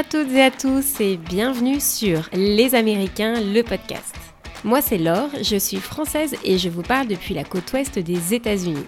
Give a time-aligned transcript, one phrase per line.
[0.00, 4.16] à toutes et à tous et bienvenue sur Les Américains, le podcast.
[4.64, 8.32] Moi c'est Laure, je suis française et je vous parle depuis la côte ouest des
[8.32, 8.86] États-Unis.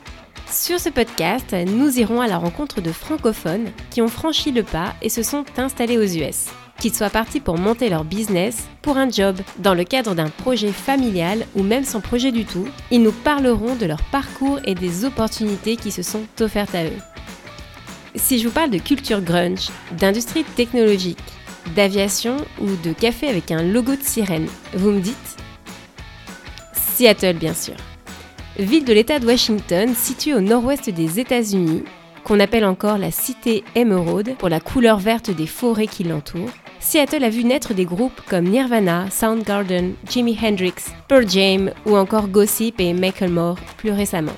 [0.50, 4.95] Sur ce podcast, nous irons à la rencontre de francophones qui ont franchi le pas
[5.03, 6.46] et se sont installés aux US.
[6.79, 10.72] Qu'ils soient partis pour monter leur business, pour un job, dans le cadre d'un projet
[10.72, 15.04] familial ou même sans projet du tout, ils nous parleront de leur parcours et des
[15.04, 17.11] opportunités qui se sont offertes à eux.
[18.14, 21.18] Si je vous parle de culture grunge, d'industrie technologique,
[21.75, 25.36] d'aviation ou de café avec un logo de sirène, vous me dites
[26.75, 27.75] Seattle, bien sûr.
[28.58, 31.84] Ville de l'État de Washington, située au nord-ouest des États-Unis,
[32.22, 36.50] qu'on appelle encore la cité Emerald pour la couleur verte des forêts qui l'entourent,
[36.81, 40.75] Seattle a vu naître des groupes comme Nirvana, Soundgarden, Jimi Hendrix,
[41.08, 44.36] Pearl Jam ou encore Gossip et Macklemore plus récemment.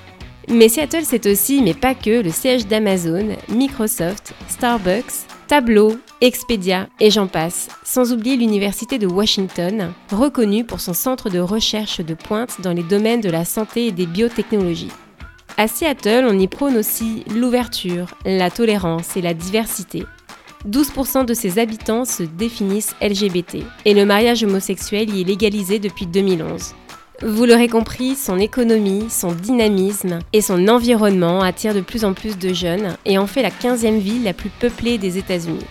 [0.49, 7.11] Mais Seattle, c'est aussi, mais pas que, le siège d'Amazon, Microsoft, Starbucks, Tableau, Expedia et
[7.11, 12.61] j'en passe, sans oublier l'Université de Washington, reconnue pour son centre de recherche de pointe
[12.61, 14.93] dans les domaines de la santé et des biotechnologies.
[15.57, 20.05] À Seattle, on y prône aussi l'ouverture, la tolérance et la diversité.
[20.69, 26.07] 12% de ses habitants se définissent LGBT et le mariage homosexuel y est légalisé depuis
[26.07, 26.75] 2011.
[27.27, 32.37] Vous l'aurez compris, son économie, son dynamisme et son environnement attirent de plus en plus
[32.37, 35.65] de jeunes et en fait la 15e ville la plus peuplée des États-Unis.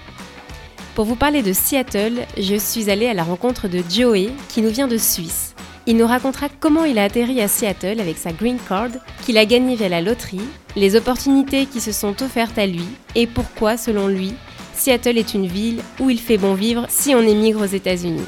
[0.96, 4.72] Pour vous parler de Seattle, je suis allée à la rencontre de Joey qui nous
[4.72, 5.54] vient de Suisse.
[5.86, 8.90] Il nous racontera comment il a atterri à Seattle avec sa green card,
[9.24, 10.42] qu'il a gagné via la loterie,
[10.76, 14.34] les opportunités qui se sont offertes à lui et pourquoi, selon lui,
[14.74, 18.26] Seattle est une ville où il fait bon vivre si on émigre aux États-Unis.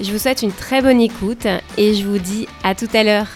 [0.00, 1.46] Je vous souhaite une très bonne écoute
[1.78, 3.28] et je vous dis à tout à l'heure.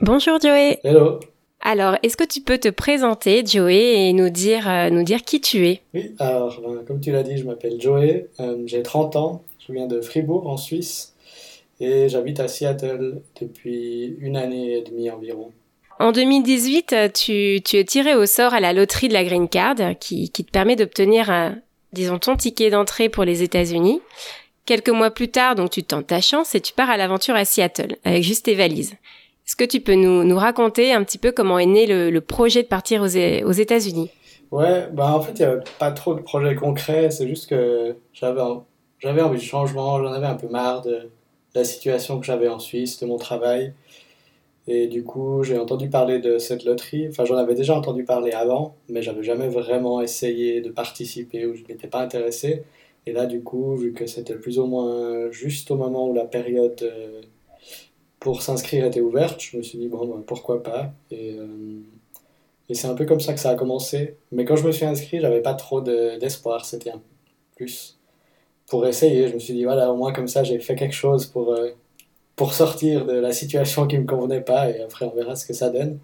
[0.00, 0.80] Bonjour Joey.
[0.82, 1.20] Hello.
[1.60, 5.40] Alors, est-ce que tu peux te présenter, Joey, et nous dire, euh, nous dire qui
[5.40, 5.82] tu es?
[5.94, 9.72] Oui, alors, ben, comme tu l'as dit, je m'appelle Joey, euh, j'ai 30 ans, je
[9.72, 11.14] viens de Fribourg en Suisse
[11.78, 15.52] et j'habite à Seattle depuis une année et demie environ.
[16.00, 19.76] En 2018, tu, tu es tiré au sort à la loterie de la Green Card
[20.00, 21.58] qui, qui te permet d'obtenir un,
[21.92, 24.00] disons, ton ticket d'entrée pour les États-Unis.
[24.66, 27.44] Quelques mois plus tard, donc tu tentes ta chance et tu pars à l'aventure à
[27.44, 28.94] Seattle avec juste tes valises.
[29.46, 32.68] Est-ce que tu peux nous, raconter un petit peu comment est né le, projet de
[32.68, 34.10] partir aux, aux États-Unis?
[34.50, 37.96] Ouais, bah en fait, il n'y avait pas trop de projets concrets, c'est juste que
[38.12, 38.40] j'avais,
[38.98, 41.10] j'avais envie de changement, j'en avais un peu marre de
[41.54, 43.72] la situation que j'avais en Suisse, de mon travail.
[44.66, 47.08] Et du coup, j'ai entendu parler de cette loterie.
[47.08, 51.54] Enfin, j'en avais déjà entendu parler avant, mais j'avais jamais vraiment essayé de participer ou
[51.54, 52.62] je n'étais pas intéressé.
[53.06, 56.26] Et là, du coup, vu que c'était plus ou moins juste au moment où la
[56.26, 57.22] période euh,
[58.20, 60.92] pour s'inscrire était ouverte, je me suis dit, bon, ben, pourquoi pas.
[61.10, 61.80] Et, euh,
[62.68, 64.16] et c'est un peu comme ça que ça a commencé.
[64.30, 66.64] Mais quand je me suis inscrit, j'avais pas trop d'espoir.
[66.64, 67.02] c'était un
[67.56, 67.98] plus
[68.68, 69.28] pour essayer.
[69.28, 71.52] Je me suis dit, voilà, au moins comme ça, j'ai fait quelque chose pour.
[71.52, 71.70] Euh,
[72.40, 75.52] pour sortir de la situation qui me convenait pas et après on verra ce que
[75.52, 75.98] ça donne.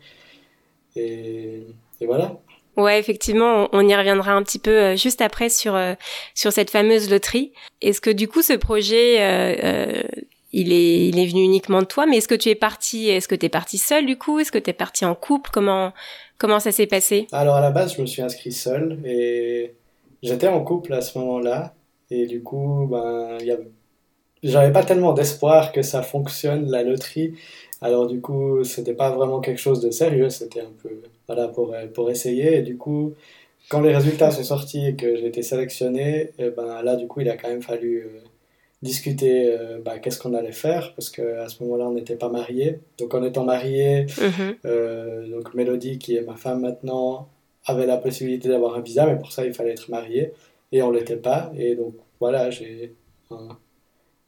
[0.95, 1.63] Et,
[2.03, 2.37] voilà.
[2.77, 5.95] Ouais, effectivement, on y reviendra un petit peu euh, juste après sur euh,
[6.35, 7.55] sur cette fameuse loterie.
[7.81, 10.03] Est-ce que du coup ce projet euh,
[10.53, 13.29] il est il est venu uniquement de toi, mais est-ce que tu es parti est-ce
[13.29, 14.39] que tu es parti seul du coup?
[14.39, 15.49] Est-ce que tu es parti en couple?
[15.51, 15.95] Comment
[16.37, 17.29] comment ça s'est passé?
[17.33, 19.73] Alors à la base, je me suis inscrit seul et
[20.23, 21.73] j'étais en couple à ce moment-là
[22.11, 23.71] et du coup, ben il y avait
[24.49, 27.35] j'avais pas tellement d'espoir que ça fonctionne, la loterie.
[27.81, 31.75] Alors du coup, c'était pas vraiment quelque chose de sérieux, c'était un peu voilà, pour,
[31.95, 32.59] pour essayer.
[32.59, 33.15] Et du coup,
[33.69, 37.07] quand les résultats sont sortis et que j'ai été sélectionné, et eh ben, là, du
[37.07, 38.21] coup, il a quand même fallu euh,
[38.83, 42.79] discuter euh, bah, qu'est-ce qu'on allait faire, parce qu'à ce moment-là, on n'était pas mariés.
[42.99, 44.55] Donc en étant mariés, mm-hmm.
[44.67, 47.29] euh, donc Mélodie, qui est ma femme maintenant,
[47.67, 50.33] avait la possibilité d'avoir un visa, mais pour ça, il fallait être marié.
[50.73, 51.53] Et on l'était pas.
[51.59, 52.95] Et donc voilà, j'ai
[53.31, 53.59] un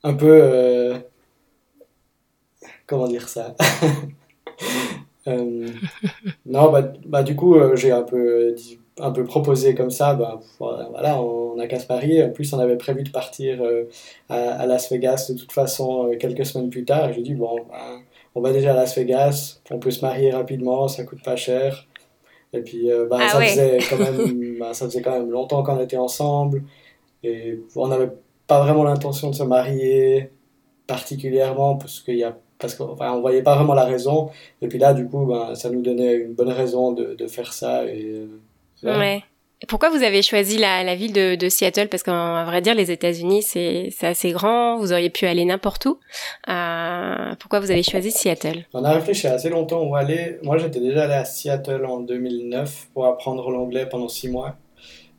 [0.03, 0.41] peu.
[0.43, 0.99] Euh,
[2.87, 3.55] comment dire ça?
[5.27, 5.69] Euh,
[6.47, 8.57] Non, bah, bah, du coup, euh, j'ai un peu,
[8.99, 10.15] un peu proposé comme ça.
[10.15, 12.25] Bah, voilà, on a qu'à se marier.
[12.25, 13.63] En plus, on avait prévu de partir
[14.31, 17.13] à, Las Vegas de toute façon quelques semaines plus tard.
[17.13, 17.99] Je dis, bon, bah,
[18.35, 21.87] on va déjà à Las Vegas, on peut se marier rapidement, ça coûte pas cher.
[22.55, 25.79] Et puis, bah, ah ça, faisait quand même, bah, ça faisait quand même longtemps qu'on
[25.79, 26.63] était ensemble.
[27.23, 28.13] Et on avait
[28.49, 30.33] pas vraiment l'intention de se marier
[30.89, 34.31] particulièrement parce qu'il y a parce qu'on enfin, voyait pas vraiment la raison
[34.61, 37.53] et puis là du coup ben, ça nous donnait une bonne raison de, de faire
[37.53, 38.27] ça et
[38.85, 39.23] euh, ouais.
[39.61, 41.89] Et pourquoi vous avez choisi la, la ville de, de Seattle?
[41.89, 44.79] Parce qu'en vrai dire, les États-Unis, c'est assez grand.
[44.79, 45.99] Vous auriez pu aller n'importe où.
[46.49, 48.67] Euh, pourquoi vous avez choisi Seattle?
[48.73, 50.39] On a réfléchi assez longtemps où aller.
[50.45, 54.55] Moi, j'étais déjà allé à Seattle en 2009 pour apprendre l'anglais pendant six mois.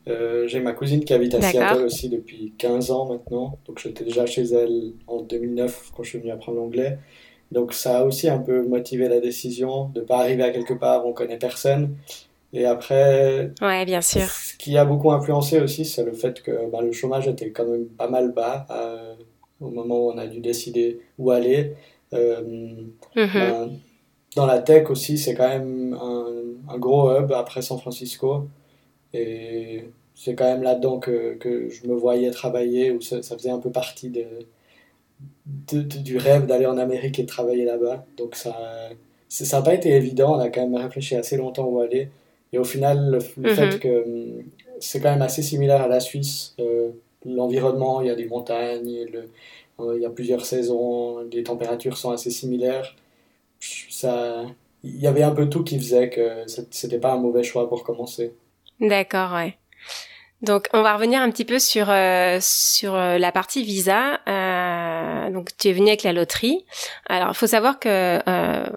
[0.08, 3.58] Euh, j'ai ma cousine qui habite à Seattle aussi depuis 15 ans maintenant.
[3.66, 6.98] Donc j'étais déjà chez elle en 2009 quand je suis venu apprendre l'anglais.
[7.52, 10.74] Donc ça a aussi un peu motivé la décision de ne pas arriver à quelque
[10.74, 11.96] part où on connaît personne.
[12.52, 14.22] Et après, ouais, bien sûr.
[14.28, 17.64] ce qui a beaucoup influencé aussi, c'est le fait que bah, le chômage était quand
[17.64, 19.14] même pas mal bas euh,
[19.60, 21.74] au moment où on a dû décider où aller.
[22.12, 22.42] Euh,
[23.14, 23.34] mm-hmm.
[23.34, 23.70] ben,
[24.34, 28.48] dans la tech aussi, c'est quand même un, un, gros hub après San Francisco.
[29.14, 29.84] Et
[30.14, 33.58] c'est quand même là-dedans que, que, je me voyais travailler, où ça, ça faisait un
[33.58, 34.24] peu partie de,
[35.72, 38.04] du rêve d'aller en Amérique et de travailler là-bas.
[38.16, 38.54] Donc ça
[39.30, 42.08] ça n'a pas été évident, on a quand même réfléchi assez longtemps où aller.
[42.52, 44.44] Et au final, le, fait que hum,
[44.80, 46.90] c'est quand même assez similaire à la Suisse, euh,
[47.24, 49.30] l'environnement, il y a des montagnes, le,
[49.80, 52.96] euh, il y a plusieurs saisons, les températures sont assez similaires.
[53.60, 54.44] Ça,
[54.82, 57.84] il y avait un peu tout qui faisait que c'était pas un mauvais choix pour
[57.84, 58.32] commencer.
[58.80, 59.56] D'accord, ouais.
[60.42, 64.20] Donc, on va revenir un petit peu sur euh, sur euh, la partie visa.
[64.26, 66.64] Euh, donc, tu es venu avec la loterie.
[67.06, 68.20] Alors, il faut savoir que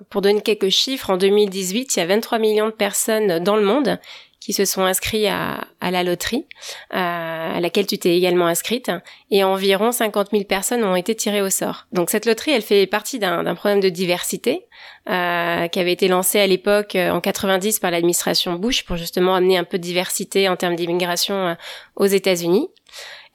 [0.09, 3.63] pour donner quelques chiffres, en 2018, il y a 23 millions de personnes dans le
[3.63, 3.97] monde
[4.43, 6.45] qui se sont inscrits à, à la loterie,
[6.89, 8.91] à laquelle tu t'es également inscrite,
[9.31, 11.87] et environ 50 000 personnes ont été tirées au sort.
[11.91, 14.65] Donc cette loterie, elle fait partie d'un problème de diversité
[15.09, 19.35] euh, qui avait été lancé à l'époque euh, en 90 par l'administration Bush pour justement
[19.35, 21.53] amener un peu de diversité en termes d'immigration euh,
[21.95, 22.69] aux États-Unis.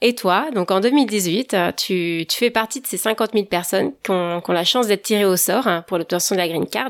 [0.01, 4.11] Et toi, donc en 2018, tu, tu fais partie de ces 50 000 personnes qui
[4.11, 6.67] ont, qui ont la chance d'être tirées au sort hein, pour l'obtention de la green
[6.67, 6.89] card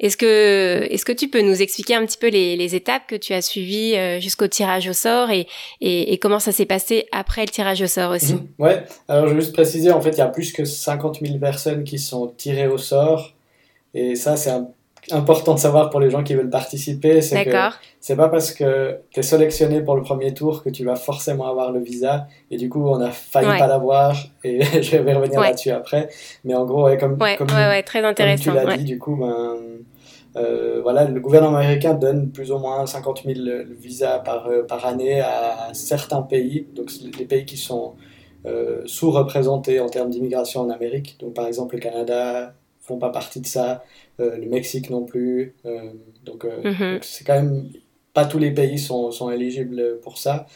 [0.00, 3.32] est-ce que, est-ce que tu peux nous expliquer un petit peu les, étapes que tu
[3.32, 5.46] as suivies euh, jusqu'au tirage au sort et,
[5.80, 8.34] et, comment ça s'est passé après le tirage au sort aussi?
[8.34, 8.48] Mhm.
[8.58, 11.38] Ouais, alors je vais juste préciser, en fait, il y a plus que 50 000
[11.38, 13.34] personnes qui sont tirées au sort.
[13.94, 14.68] Et ça, c'est un
[15.10, 17.50] important de savoir pour les gens qui veulent participer, c'est que
[18.00, 21.46] c'est pas parce que tu es sélectionné pour le premier tour que tu vas forcément
[21.46, 22.26] avoir le visa.
[22.50, 24.16] Et du coup, on a failli pas l'avoir.
[24.42, 26.08] Et je vais revenir là-dessus après.
[26.44, 27.48] Mais en gros, comme, comme,
[27.84, 29.56] très intéressant, tu l'as dit, du coup, ben,
[30.36, 33.38] euh, voilà, le gouvernement américain donne plus ou moins 50 000
[33.78, 36.66] visas par, euh, par année à certains pays.
[36.74, 37.94] Donc, les pays qui sont
[38.46, 41.16] euh, sous-représentés en termes d'immigration en Amérique.
[41.20, 43.84] Donc, par exemple, le Canada font pas partie de ça.
[44.20, 45.54] Euh, le Mexique non plus.
[45.64, 45.98] Euh, euh, mhm.
[46.24, 46.46] donc,
[47.02, 47.70] c'est quand même
[48.12, 50.46] pas tous les pays sont, sont éligibles pour ça.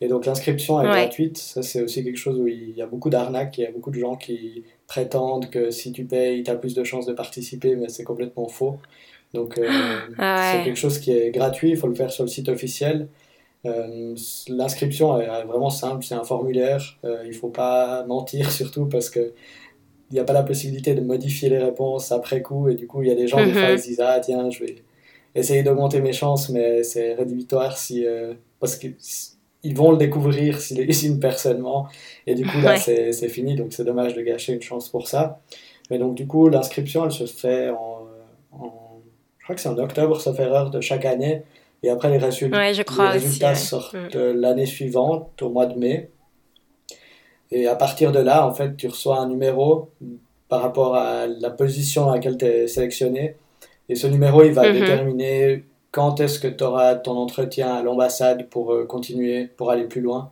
[0.00, 1.38] Et donc l'inscription est gratuite.
[1.38, 3.58] Ça, c'est aussi quelque chose où il y a beaucoup d'arnaques.
[3.58, 6.74] Il y a beaucoup de gens qui prétendent que si tu payes, tu as plus
[6.74, 8.78] de chances de participer, mais c'est complètement faux.
[9.34, 9.60] Donc
[10.18, 11.70] ah c'est quelque chose qui est gratuit.
[11.70, 13.08] Il faut le faire sur le site officiel.
[13.64, 16.04] l'inscription est vraiment simple.
[16.04, 16.96] C'est un formulaire.
[17.26, 19.32] il faut pas mentir surtout parce que
[20.10, 22.68] il n'y a pas la possibilité de modifier les réponses après coup.
[22.68, 23.74] Et du coup, il y a des gens, des fois, mhm.
[23.74, 24.76] ils se disent Ah, tiens, je vais
[25.34, 30.80] essayer d'augmenter mes chances, mais c'est rédhibitoire si, euh, parce qu'ils vont le découvrir s'ils
[31.06, 31.88] une personne ment.
[32.26, 33.54] Et du coup, là, c'est fini.
[33.54, 35.40] Donc, c'est dommage de gâcher une chance pour ça.
[35.90, 38.06] Mais donc, du coup, l'inscription, elle se fait en,
[39.38, 41.42] Je crois que c'est en octobre, sauf erreur, de chaque année.
[41.82, 44.32] Et après, les résultats, je crois les résultats sortent mm.
[44.32, 46.10] l'année suivante, au mois de mai.
[47.50, 49.90] Et à partir de là, en fait, tu reçois un numéro
[50.48, 53.36] par rapport à la position dans laquelle tu es sélectionné.
[53.88, 54.80] Et ce numéro, il va mhm.
[54.80, 59.84] déterminer quand est-ce que tu auras ton entretien à l'ambassade pour euh, continuer, pour aller
[59.84, 60.30] plus loin.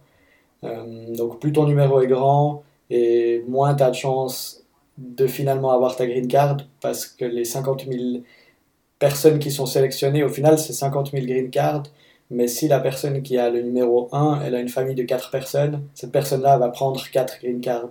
[0.65, 4.65] Euh, donc plus ton numéro est grand et moins tu as de chance
[4.99, 8.23] de finalement avoir ta green card parce que les 50 000
[8.99, 11.85] personnes qui sont sélectionnées, au final, c'est 50 000 green cards
[12.31, 15.31] mais si la personne qui a le numéro 1, elle a une famille de 4
[15.31, 17.91] personnes, cette personne-là va prendre 4 green cards.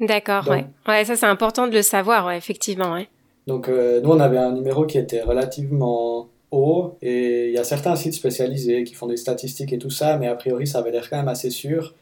[0.00, 0.66] D'accord, ouais.
[0.88, 3.08] Ouais, ça c'est important de le savoir, ouais, effectivement, ouais.
[3.46, 7.64] Donc euh, nous on avait un numéro qui était relativement haut et il y a
[7.64, 10.90] certains sites spécialisés qui font des statistiques et tout ça, mais a priori ça avait
[10.90, 11.94] l'air quand même assez sûr.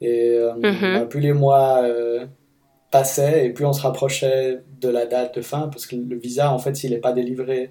[0.00, 0.80] Et euh, mhm.
[0.80, 2.26] ben, plus les mois euh,
[2.90, 6.52] passaient et plus on se rapprochait de la date de fin, parce que le visa
[6.52, 7.70] en fait s'il n'est pas délivré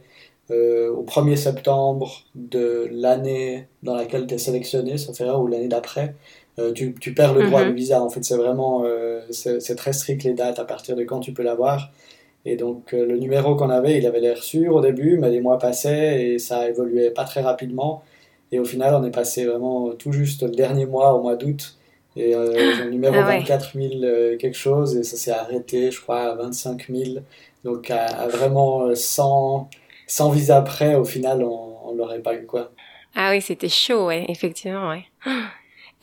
[0.52, 5.70] euh, au 1er septembre de l'année dans laquelle tu es sélectionné, ça fait ou l'année
[5.70, 6.16] d'après,
[6.60, 8.02] euh, tu, tu, perds le droit mm visa.
[8.02, 11.32] En fait, c'est vraiment euh, c'est très strict les dates à partir de quand tu
[11.34, 11.92] peux l'avoir.
[12.46, 15.60] Et donc, le numéro qu'on avait, il avait l'air sûr au début, mais les mois
[15.60, 18.04] passaient et ça évoluait pas très rapidement.
[18.52, 21.78] Et au final, on est passé vraiment tout juste le dernier mois, au mois d'août.
[22.18, 23.90] Et j'ai le numéro 24 000
[24.38, 27.20] quelque chose, et ça s'est arrêté, je crois, à 25 000.
[27.64, 29.70] Donc, à, à vraiment 100
[30.12, 32.72] sans visa prêt, au final, on, ne l'aurait pas eu, quoi.
[33.16, 35.06] Ah oui, c'était chaud, ouais, effectivement, ouais.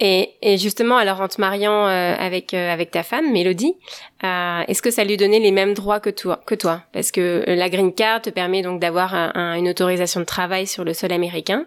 [0.01, 3.75] Et, et justement, alors en te mariant euh, avec euh, avec ta femme, Mélodie,
[4.23, 6.83] euh, est-ce que ça lui donnait les mêmes droits que toi que toi?
[6.93, 10.95] Parce que la green card te permet donc d'avoir une autorisation de travail sur le
[10.95, 11.67] sol américain.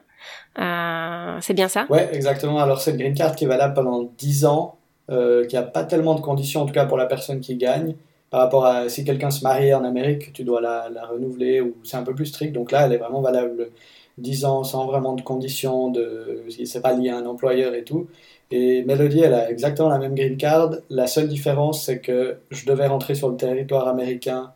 [0.56, 1.88] c'est bien ça?
[1.90, 2.60] Ouais, exactement.
[2.60, 4.78] Alors c'est une green card qui est valable pendant 10 ans,
[5.10, 7.96] qui n'a pas tellement de conditions, en tout cas pour la personne qui gagne
[8.32, 11.98] par rapport à si quelqu'un se marie en Amérique, tu dois la, renouveler ou c'est
[11.98, 12.54] un peu plus strict.
[12.54, 13.72] Donc là, elle est vraiment valable
[14.18, 18.08] 10 ans sans vraiment de conditions, de, c'est pas lié à un employeur et tout.
[18.52, 20.72] Et Melody, elle a exactement la même green card.
[20.90, 24.54] La seule différence, c'est que je devais rentrer sur le territoire américain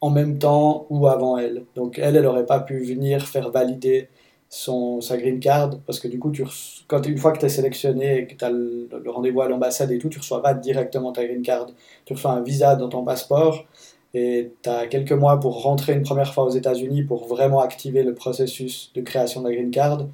[0.00, 1.64] en même temps ou avant elle.
[1.76, 4.08] Donc elle, elle n'aurait pas pu venir faire valider
[4.52, 6.44] son, sa green card, parce que du coup, tu
[6.88, 9.92] quand, une fois que tu es sélectionné et que tu as le, rendez-vous à l'ambassade
[9.92, 11.68] et tout, tu reçois pas directement ta green card.
[12.04, 13.64] Tu reçois un visa dans ton passeport
[14.12, 18.02] et tu as quelques mois pour rentrer une première fois aux États-Unis pour vraiment activer
[18.02, 20.06] le processus de création de la green card.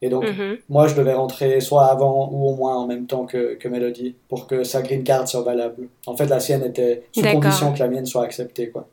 [0.00, 0.56] Et donc, mhm.
[0.70, 4.16] moi, je devais rentrer soit avant ou au moins en même temps que, que Melody
[4.28, 5.88] pour que sa green card soit valable.
[6.06, 8.88] En fait, la sienne était sous condition que la mienne soit acceptée, quoi.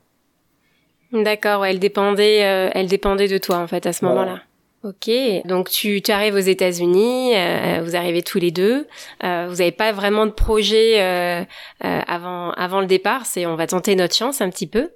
[1.11, 4.43] D'accord, elle dépendait, euh, elle dépendait de toi en fait à ce moment-là.
[4.85, 5.09] Ok,
[5.43, 8.87] donc tu, tu arrives aux États-Unis, euh, vous arrivez tous les deux.
[9.25, 11.43] Euh, vous n'avez pas vraiment de projet euh,
[11.83, 13.25] euh, avant avant le départ.
[13.25, 14.89] C'est on va tenter notre chance un petit peu.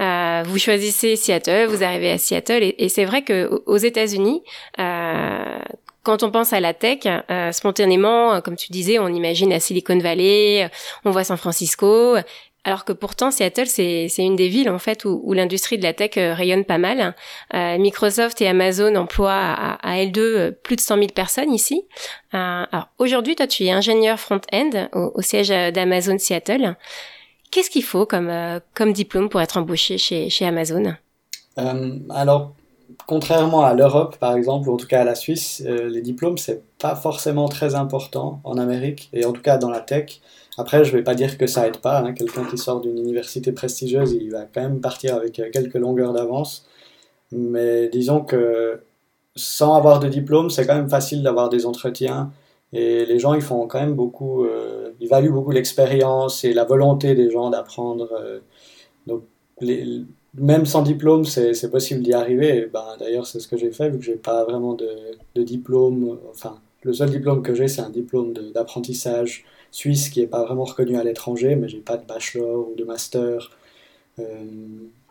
[0.00, 4.42] Euh, vous choisissez Seattle, vous arrivez à Seattle et, c'est vrai que aux États-Unis,
[4.76, 7.06] quand on pense à la tech,
[7.52, 10.68] spontanément, comme tu disais, on imagine la Silicon Valley,
[11.04, 12.16] on voit San Francisco,
[12.68, 16.18] alors que pourtant Seattle c'est une des villes en fait où, l'industrie de la tech
[16.18, 17.14] euh, rayonne pas mal.
[17.54, 21.86] Euh, Microsoft et Amazon emploient à, à L2 euh, plus de 100 000 personnes ici.
[22.98, 26.76] aujourd'hui toi tu es ingénieur front-end au, siège d'Amazon Seattle.
[27.50, 28.30] Qu'est-ce qu'il faut comme
[28.74, 30.94] comme diplôme pour être embauché chez chez Amazon?
[31.56, 32.52] Alors
[33.06, 36.62] contrairement à l'Europe par exemple ou en tout cas à la Suisse, les diplômes c'est
[36.78, 40.20] pas forcément très important en Amérique et en tout cas dans la tech.
[40.58, 42.00] Après, je vais pas dire que ça aide pas.
[42.00, 42.12] Hein.
[42.12, 46.12] Quelqu'un qui sort d'une université prestigieuse, il va quand même partir avec euh, quelques longueurs
[46.12, 46.66] d'avance.
[47.30, 48.82] Mais disons que
[49.36, 52.32] sans avoir de diplôme, c'est quand même facile d'avoir des entretiens.
[52.72, 56.64] Et les gens, ils font quand même beaucoup, euh, ils valuent beaucoup l'expérience et la
[56.64, 58.08] volonté des gens d'apprendre.
[58.20, 58.40] Euh.
[59.06, 59.22] donc,
[60.34, 62.68] même sans diplôme, c'est possible d'y arriver.
[62.72, 64.88] Ben, D'ailleurs, c'est ce que j'ai fait, vu que j'ai pas vraiment de,
[65.34, 66.18] de, diplôme.
[66.30, 70.64] Enfin, le seul diplôme que j'ai, c'est un diplôme d'apprentissage suisse qui n'est pas vraiment
[70.64, 73.50] reconnu à l'étranger, mais j'ai pas de bachelor ou de master
[74.18, 74.44] euh,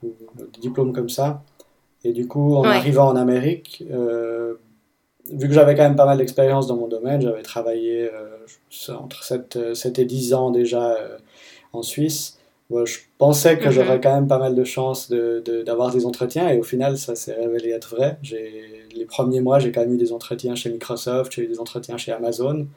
[0.04, 1.44] ou de diplôme comme ça.
[2.04, 4.56] Et du coup, en arrivant en Amérique, euh,
[5.32, 9.24] vu que j'avais quand même pas mal d'expérience dans mon domaine, j'avais travaillé euh, entre
[9.24, 10.96] 7, 7, et 10 ans déjà
[11.74, 12.37] en Suisse,
[12.70, 14.02] je pensais que j'aurais mhm.
[14.02, 17.34] quand même pas mal de chances d'avoir de, des entretiens et au final ça s'est
[17.34, 18.18] révélé être vrai.
[18.24, 21.98] Les premiers mois j'ai quand même eu des entretiens chez Microsoft, j'ai eu des entretiens
[21.98, 22.68] chez Amazon.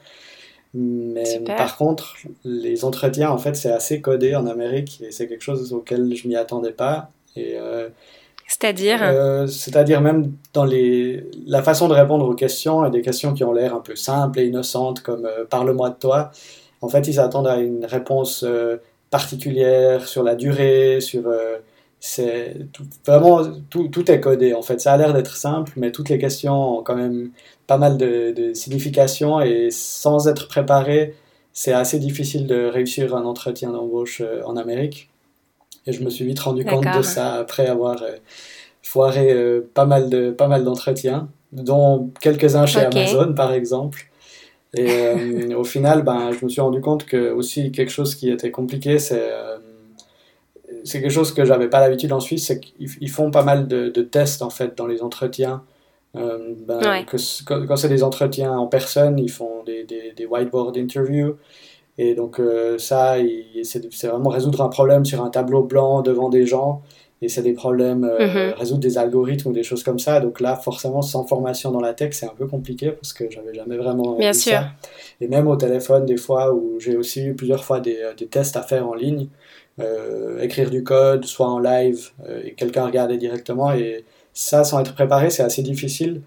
[0.73, 5.43] Mais par contre, les entretiens, en fait, c'est assez codé en Amérique et c'est quelque
[5.43, 7.11] chose auquel je m'y attendais pas.
[7.35, 7.89] Et euh,
[8.47, 9.01] c'est-à-dire?
[9.03, 11.25] euh, C'est-à-dire même dans les...
[11.47, 14.39] la façon de répondre aux questions et des questions qui ont l'air un peu simples
[14.39, 16.31] et innocentes comme euh, parle-moi de toi.
[16.83, 18.45] En fait, ils s'attendent à une réponse
[19.11, 21.25] particulière sur la durée, sur
[22.01, 22.57] c'est
[23.07, 24.81] vraiment tout, tout, est codé en fait.
[24.81, 27.31] Ça a l'air d'être simple, mais toutes les questions ont quand même
[27.67, 31.15] pas mal de, de signification et sans être préparé,
[31.53, 35.11] c'est assez difficile de réussir un entretien d'embauche euh, en Amérique.
[35.87, 38.13] Et je me suis vite rendu compte de ça après avoir euh,
[38.83, 44.10] foiré euh, pas mal de pas mal d'entretiens, dont quelques-uns chez Amazon par exemple.
[44.75, 48.51] Et au final, ben, je me suis rendu compte que aussi quelque chose qui était
[48.51, 49.31] compliqué, c'est
[50.85, 54.03] c'est quelque chose que j'avais pas l'habitude en Suisse, c'est qu'ils font pas mal de,
[54.03, 55.63] tests en fait dans les entretiens.
[56.17, 61.37] Euh, ben, que, quand, c'est des entretiens en personne, ils font des, des, whiteboard interviews.
[61.99, 63.17] Et donc euh, ça,
[63.63, 66.83] c'est vraiment résoudre un problème sur un tableau blanc devant des gens.
[67.23, 68.55] Et c'est des problèmes, euh, mm-hmm.
[68.55, 70.21] résoudre des algorithmes ou des choses comme ça.
[70.21, 73.53] Donc là, forcément, sans formation dans la tech, c'est un peu compliqué parce que j'avais
[73.53, 74.53] jamais vraiment Bien sûr.
[74.53, 74.69] ça.
[75.21, 78.57] Et même au téléphone, des fois, où j'ai aussi eu plusieurs fois des, des tests
[78.57, 79.29] à faire en ligne,
[79.81, 83.73] euh, écrire du code, soit en live, euh, et quelqu'un regarder directement.
[83.73, 86.23] Et ça, sans être préparé, c'est assez difficile.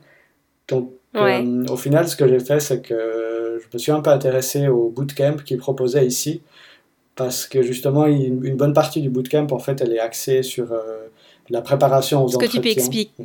[0.68, 4.10] Donc, euh, au final, ce que j'ai fait, c'est que je me suis un peu
[4.10, 6.42] intéressé au bootcamp qu'ils proposaient ici,
[7.15, 10.74] parce que justement, une, bonne partie du bootcamp, en fait, elle est axée sur
[11.50, 13.24] la préparation aux Est-ce que tu peux expliquer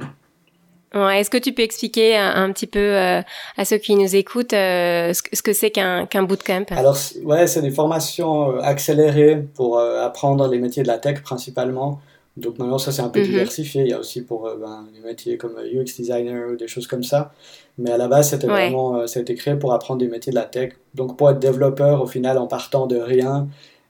[0.94, 3.20] est-ce que tu peux expliquer un, petit peu euh,
[3.56, 6.64] à ceux qui nous écoutent euh, ce, que c'est qu'un qu'un bootcamp?
[6.70, 12.00] Alors, ouais, c'est des formations euh, accélérées pour apprendre les métiers de la tech principalement.
[12.36, 13.26] Donc maintenant, ça c'est un peu mhm.
[13.26, 13.82] diversifié.
[13.82, 17.02] Il y a aussi pour ben, des métiers comme UX designer ou des choses comme
[17.02, 17.32] ça.
[17.78, 20.36] Mais à la base, c'était vraiment, ça a été créé pour apprendre des métiers de
[20.36, 20.72] la tech.
[20.94, 23.48] Donc pour être développeur, au final, en partant de rien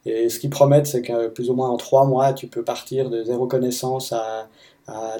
[0.09, 3.11] Et ce qu'ils promettent, c'est que plus ou moins en trois mois, tu peux partir
[3.11, 4.49] de zéro connaissance à,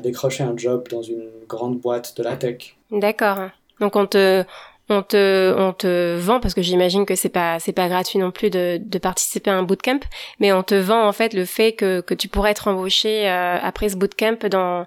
[0.03, 2.75] décrocher un job dans une grande boîte de la tech.
[2.91, 3.51] D'accord.
[3.81, 4.43] Donc on te,
[4.89, 8.31] on te, on te vend parce que j'imagine que c'est pas, c'est pas gratuit non
[8.31, 10.01] plus de, de participer à un bootcamp,
[10.41, 13.59] mais on te vend en fait le fait que, que tu pourrais être embauché euh,
[13.61, 14.87] après ce bootcamp dans,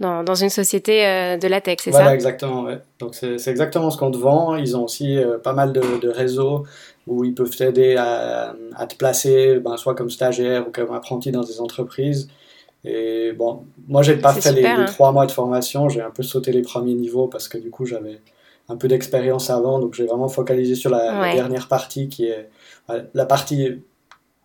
[0.00, 2.62] dans, dans une société euh, de la tech, c'est voilà, ça exactement.
[2.62, 2.78] Ouais.
[2.98, 4.56] Donc c'est exactement ce qu'on te vend.
[4.56, 6.64] Ils ont aussi euh, pas mal de, de réseaux
[7.06, 11.30] où ils peuvent t'aider à, à, te placer, ben, soit comme stagiaire ou comme apprenti
[11.30, 12.28] dans des entreprises.
[12.82, 14.86] Et bon, moi j'ai pas fait super, les, hein.
[14.86, 17.70] les, trois mois de formation, j'ai un peu sauté les premiers niveaux parce que du
[17.70, 18.22] coup j'avais
[18.70, 21.28] un peu d'expérience avant, donc j'ai vraiment focalisé sur la, ouais.
[21.28, 22.48] la, dernière partie qui est
[23.12, 23.82] la partie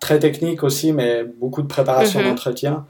[0.02, 2.30] très technique aussi, mais beaucoup de préparation mm -hmm.
[2.30, 2.86] d'entretien.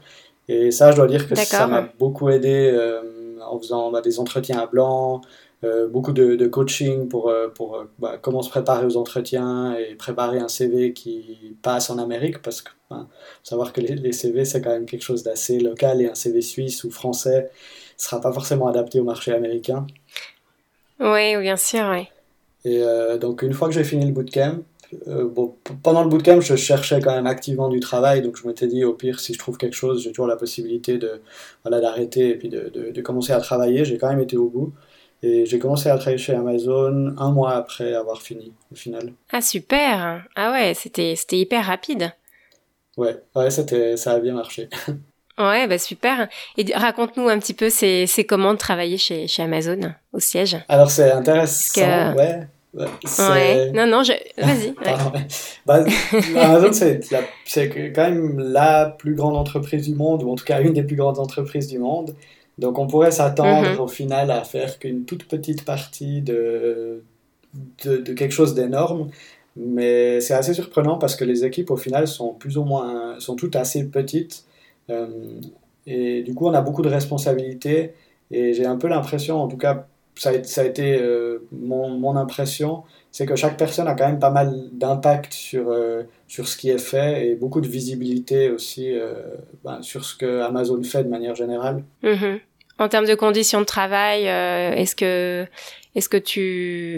[0.48, 3.02] Et ça, je dois dire que ça m'a beaucoup aidé euh,
[3.44, 5.20] en faisant bah, des entretiens à blanc,
[5.64, 9.94] euh, beaucoup de, de, coaching pour, euh, pour bah, comment se préparer aux entretiens et
[9.94, 13.08] préparer un CV qui passe en Amérique, parce que bah,
[13.42, 16.40] savoir que les, les CV, c'est quand même quelque chose d'assez local et un CV
[16.42, 17.50] suisse ou français
[17.96, 19.86] ne sera pas forcément adapté au marché américain.
[21.00, 22.08] Oui, bien sûr, oui.
[22.64, 24.58] Et euh, donc, une fois que j'ai fini le bootcamp,
[25.08, 28.66] euh, bon, pendant le bootcamp, je cherchais quand même activement du travail, donc je m'étais
[28.66, 31.20] dit, au pire, si je trouve quelque chose, j'ai toujours la possibilité de
[31.64, 33.84] voilà, d'arrêter et puis de, de, de, commencer à travailler.
[33.84, 34.72] J'ai quand même été au bout.
[35.22, 39.12] Et j'ai commencé à travailler chez Amazon un mois après avoir fini, au final.
[39.32, 42.12] Ah, super Ah ouais, c'était hyper rapide.
[42.96, 44.68] Ouais, ouais c'était ça a bien marché.
[45.38, 46.28] Ouais, bah super.
[46.56, 50.56] Et raconte-nous un petit peu, c'est comment de travailler chez, chez Amazon, au siège?
[50.68, 52.16] Alors, c'est intéressant, que...
[52.16, 52.48] ouais.
[52.76, 52.84] Ouais,
[53.30, 54.12] ouais, non, non, je...
[54.36, 54.68] vas-y.
[54.68, 55.26] Ouais.
[55.64, 55.84] bah,
[56.36, 56.72] Amazon,
[57.44, 60.82] c'est quand même la plus grande entreprise du monde, ou en tout cas une des
[60.82, 62.14] plus grandes entreprises du monde.
[62.58, 63.80] Donc on pourrait s'attendre mm -hmm.
[63.80, 67.02] au final à faire qu'une toute petite partie de,
[67.84, 69.10] de, de quelque chose d'énorme.
[69.56, 73.36] Mais c'est assez surprenant parce que les équipes au final sont plus ou moins, sont
[73.36, 74.44] toutes assez petites.
[74.90, 75.06] Euh,
[75.86, 77.92] et du coup, on a beaucoup de responsabilités.
[78.30, 79.86] Et j'ai un peu l'impression, en tout cas,
[80.16, 84.68] ça a, été euh, mon, impression, c'est que chaque personne a quand même pas mal
[84.72, 89.14] d'impact sur, euh, sur ce qui est fait et beaucoup de visibilité aussi euh,
[89.64, 91.84] ben, sur ce que Amazon fait de manière générale.
[92.02, 92.40] Mm -hmm.
[92.78, 94.26] En termes de conditions de travail,
[94.80, 95.46] est-ce que
[95.94, 96.44] est-ce que tu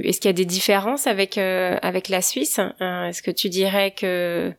[0.04, 1.38] est-ce qu'il y a des différences avec
[1.90, 2.58] avec la Suisse
[3.08, 4.52] Est-ce que tu dirais que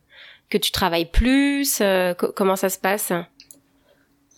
[0.48, 1.82] que tu travailles plus
[2.36, 3.12] Comment ça se passe?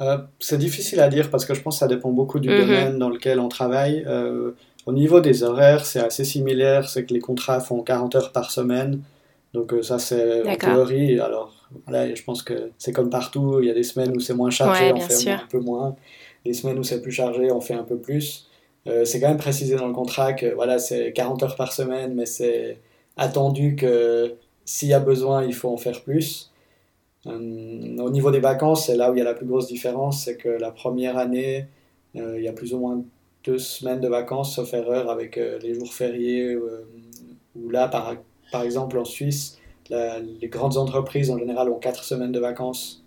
[0.03, 2.53] Euh, c'est difficile à dire parce que je pense que ça dépend beaucoup du mm
[2.53, 2.61] -hmm.
[2.61, 4.05] domaine dans lequel on travaille.
[4.07, 4.53] Euh,
[4.87, 8.51] au niveau des horaires, c'est assez similaire, c'est que les contrats font 40 heures par
[8.51, 9.01] semaine.
[9.55, 11.21] Donc euh, ça, c'est en théorie.
[11.21, 11.55] Alors,
[11.87, 13.61] voilà, je pense que c'est comme partout.
[13.61, 15.33] Il y a des semaines où c'est moins chargé, ouais, on fait sûr.
[15.33, 15.97] un peu moins.
[16.45, 18.49] Les semaines où c'est plus chargé, on fait un peu plus.
[18.89, 22.15] Euh, c'est quand même précisé dans le contrat que voilà, c'est 40 heures par semaine,
[22.15, 22.79] mais c'est
[23.17, 24.35] attendu que
[24.65, 26.52] s'il y a besoin, il faut en faire plus.
[27.27, 30.25] Euh, au niveau des vacances, c'est là où il y a la plus grosse différence,
[30.25, 31.67] c'est que la première année,
[32.17, 33.03] euh, il y a plus ou moins
[33.45, 36.57] deux semaines de vacances, sauf erreur, avec euh, les jours fériés,
[37.55, 38.15] où là, par,
[38.51, 39.59] par exemple, en Suisse,
[39.89, 43.05] la, les grandes entreprises, en général, ont quatre semaines de vacances.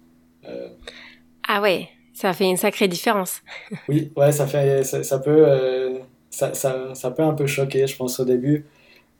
[1.48, 3.42] Ah ouais, ça fait une sacrée différence.
[3.90, 6.00] oui, ouais, ça, fait, ça, ça peut,
[6.30, 8.66] ça, ça, ça, peut un peu choquer, je pense, au début.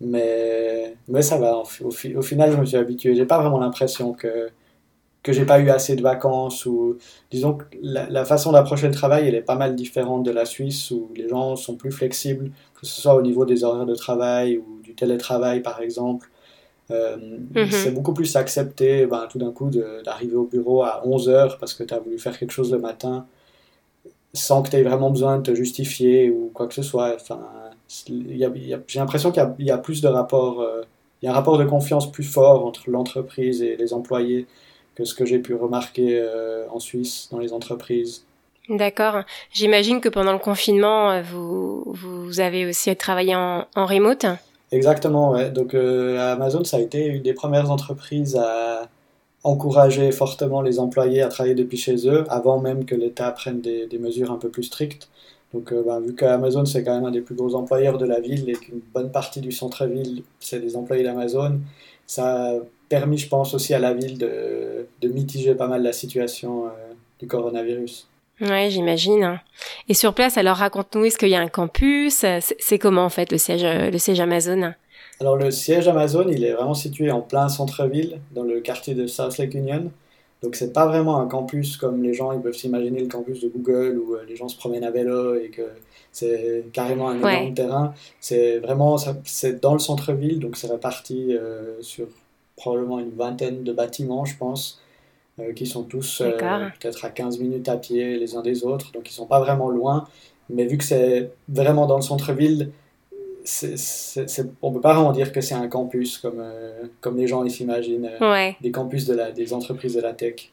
[0.02, 3.16] Mais, mais ça va, au, au, au final, je me suis habitué.
[3.16, 4.50] J'ai pas vraiment l'impression que
[5.26, 6.98] que j'ai pas eu assez de vacances ou
[7.32, 10.46] disons que la, la façon d'approcher le travail elle est pas mal différente de la
[10.46, 13.96] Suisse où les gens sont plus flexibles que ce soit au niveau des horaires de
[13.96, 16.30] travail ou du télétravail par exemple
[16.92, 17.72] euh, -hmm.
[17.72, 19.70] c'est beaucoup plus accepté ben, tout d'un coup
[20.06, 22.82] d'arriver au bureau à 11 heures parce que tu as voulu faire quelque chose le
[22.90, 23.16] matin
[24.34, 27.42] sans que tu aies vraiment besoin de te justifier ou quoi que ce soit enfin
[28.92, 30.82] j'ai l'impression qu'il y, y, a plus de rapports euh,
[31.18, 34.44] il y a un rapport de confiance plus fort entre l'entreprise et les employés
[34.96, 38.26] que ce que j'ai pu remarquer euh, en Suisse dans les entreprises.
[38.70, 39.22] D'accord.
[39.52, 44.26] J'imagine que pendant le confinement, euh, vous, vous avez aussi travaillé en, en remote
[44.72, 45.52] Exactement, ouais.
[45.52, 48.90] Donc euh, Amazon, ça a été une des premières entreprises à
[49.44, 53.86] encourager fortement les employés à travailler depuis chez eux, avant même que l'État prenne des,
[53.86, 55.08] des, mesures un peu plus strictes.
[55.54, 58.20] Donc euh, bah, vu qu'Amazon, c'est quand même un des plus gros employeurs de la
[58.20, 61.60] ville et qu'une bonne partie du centre-ville, c'est des employés d'Amazon,
[62.08, 62.54] ça a
[62.90, 66.70] permis, je pense, aussi à la ville de, de mitiger pas mal la situation euh,
[67.20, 68.08] du coronavirus.
[68.42, 69.40] Ouais, j'imagine.
[69.88, 72.26] Et sur place, alors raconte-nous, est-ce qu'il y a un campus?
[72.60, 74.74] C'est comment en fait le siège, le siège Amazon?
[75.22, 79.08] Alors le siège Amazon, il est vraiment situé en plein centre-ville, dans le quartier de
[79.08, 79.90] South Lake Union.
[80.46, 83.48] Donc c'est pas vraiment un campus comme les gens ils peuvent s'imaginer le campus de
[83.48, 85.64] Google où euh, les gens se promènent à vélo et que
[86.12, 87.54] c'est carrément un énorme ouais.
[87.56, 87.96] terrain.
[88.20, 92.06] C'est vraiment c'est dans le centre-ville, donc c'est réparti euh, sur
[92.58, 94.80] probablement une vingtaine de bâtiments, je pense,
[95.56, 99.14] qui sont tous peut-être à 15 minutes à pied les uns des autres, donc ils
[99.14, 100.08] sont pas vraiment loin.
[100.52, 102.70] Mais vu que c'est vraiment dans le centre-ville,
[104.62, 106.44] on ne peut pas vraiment dire que c'est un campus comme,
[107.02, 108.10] comme les gens s'imaginent,
[108.62, 110.52] des campus de la, des entreprises de la tech.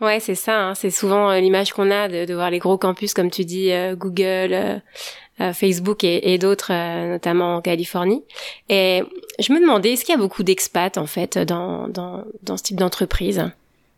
[0.00, 0.68] Ouais, c'est ça.
[0.68, 0.74] Hein.
[0.74, 3.70] C'est souvent euh, l'image qu'on a de, de, voir les gros campus, comme tu dis,
[3.70, 6.72] euh, Google, euh, Facebook et, et d'autres,
[7.06, 8.22] notamment en Californie.
[8.68, 9.02] Et
[9.38, 12.62] je me demandais, est-ce qu'il y a beaucoup d'expats en fait dans, dans, dans ce
[12.62, 13.50] type d'entreprise?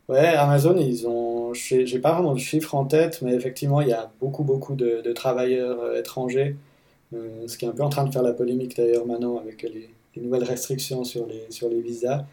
[0.09, 3.93] Ouais, Amazon, ils ont, j'ai pas vraiment de chiffres en tête, mais effectivement, il y
[3.93, 6.55] a beaucoup, beaucoup de, de travailleurs étrangers,
[7.46, 9.90] ce qui est un peu en train de faire la polémique d'ailleurs maintenant avec les,
[10.16, 12.25] les, nouvelles restrictions sur les, sur les visas.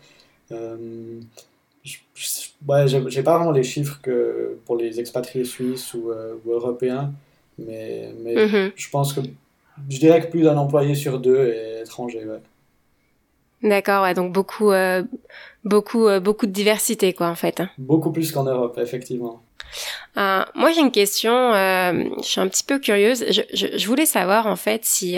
[2.67, 7.13] Ouais, j'ai pas vraiment les chiffres que pour les expatriés suisses ou, euh, ou européens,
[7.57, 8.71] mais, mais mhm.
[8.75, 9.21] je pense que
[9.89, 12.25] je dirais que plus d'un employé sur deux est étranger.
[12.25, 13.69] Ouais.
[13.69, 15.03] D'accord, ouais, donc beaucoup, euh,
[15.63, 17.61] beaucoup, euh, beaucoup de diversité, quoi, en fait.
[17.77, 19.41] Beaucoup plus qu'en Europe, effectivement.
[20.15, 21.53] moi, j'ai une question.
[21.53, 23.25] je suis un petit peu curieuse.
[23.29, 25.17] Je, je, je voulais savoir, en fait, si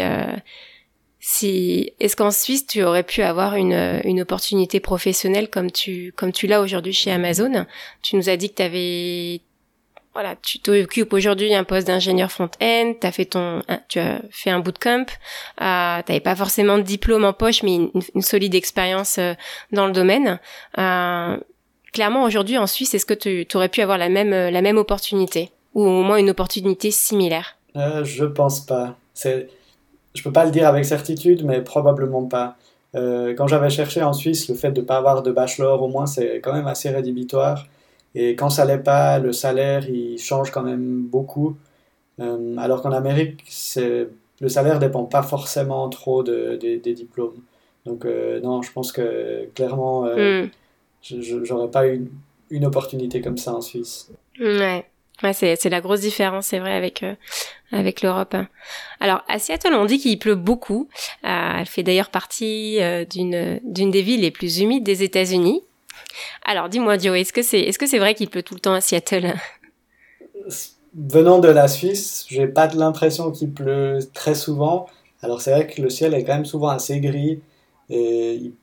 [1.24, 6.32] si est-ce qu'en Suisse tu aurais pu avoir une, une opportunité professionnelle comme tu comme
[6.32, 7.68] tu l'as aujourd'hui chez Amazon?
[8.02, 9.42] Tu nous as dit que tu avais
[10.14, 14.60] voilà, tu t'occupes aujourd'hui un poste d'ingénieur front-end, t'as fait ton, tu as fait un
[14.60, 15.06] bootcamp,
[15.62, 19.34] euh, t'avais pas forcément de diplôme en poche, mais une, solide expérience euh,
[19.72, 20.40] dans le domaine.
[20.78, 21.38] Euh,
[21.94, 25.52] clairement, aujourd'hui en Suisse, est-ce que tu aurais pu avoir la même la même opportunité?
[25.74, 27.56] Ou au moins une opportunité similaire?
[27.78, 28.96] Euh, Je pense pas.
[29.14, 29.48] C'est
[30.14, 32.58] je peux pas le dire avec certitude, mais probablement pas.
[32.96, 36.06] Euh, quand j'avais cherché en Suisse, le fait de pas avoir de bachelor, au moins,
[36.06, 37.66] c'est quand même assez rédhibitoire.
[38.16, 41.58] Et quand ça l'est pas, le salaire, il change quand même beaucoup.
[42.20, 43.44] Euh, alors qu'en Amérique,
[43.78, 47.42] le salaire dépend pas forcément trop de, des diplômes.
[47.86, 50.50] Donc euh, non, je pense que clairement, hmm.
[51.02, 52.10] je j'aurais pas eu
[52.50, 54.12] une, opportunité comme ça en Suisse.
[54.40, 54.86] Ouais.
[55.24, 57.14] Ouais, c'est la grosse différence, c'est vrai, avec euh,
[57.72, 58.36] avec l'Europe.
[59.00, 60.90] Alors à Seattle, on dit qu'il pleut beaucoup.
[61.24, 65.62] Euh, elle fait d'ailleurs partie euh, d'une d'une des villes les plus humides des États-Unis.
[66.44, 68.74] Alors dis-moi, Joe, est-ce que c'est est-ce que c'est vrai qu'il pleut tout le temps
[68.74, 69.34] à Seattle?
[70.94, 74.88] Venant de la Suisse, j'ai pas l'impression qu'il pleut très souvent.
[75.22, 77.42] Alors c'est vrai que le ciel est quand même souvent assez gris
[77.90, 78.54] et il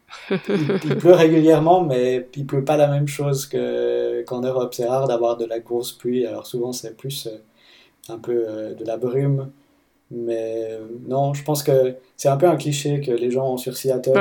[0.51, 4.75] il, pleut régulièrement, mais il pleut pas la même chose qu'en Europe.
[4.75, 8.75] C'est rare d'avoir de la grosse pluie, alors souvent c'est plus euh, un peu euh,
[8.75, 9.51] de la brume.
[10.11, 13.57] Mais euh, non, je pense que c'est un peu un cliché que les gens ont
[13.59, 14.19] sur Seattle,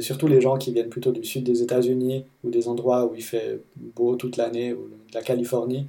[0.00, 3.24] surtout les gens qui viennent plutôt du sud des États-Unis ou des endroits où il
[3.24, 5.86] fait beau toute l'année, ou de la Californie.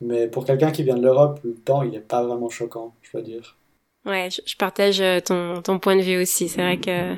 [0.00, 3.12] Mais pour quelqu'un qui vient de l'Europe, le temps, il n'est pas vraiment choquant, je
[3.12, 3.56] dois dire.
[4.04, 6.48] Ouais, je, partage ton, ton point de vue aussi.
[6.48, 7.16] C'est vrai que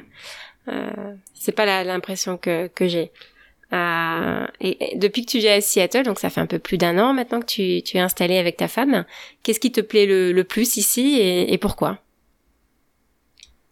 [0.68, 3.10] euh, c'est pas l'impression que, que j'ai.
[3.72, 4.46] Euh,
[4.96, 7.40] depuis que tu vis à Seattle, donc ça fait un peu plus d'un an maintenant
[7.40, 9.04] que tu, es installé avec ta femme,
[9.42, 11.98] qu'est-ce qui te plaît le, plus ici et, pourquoi?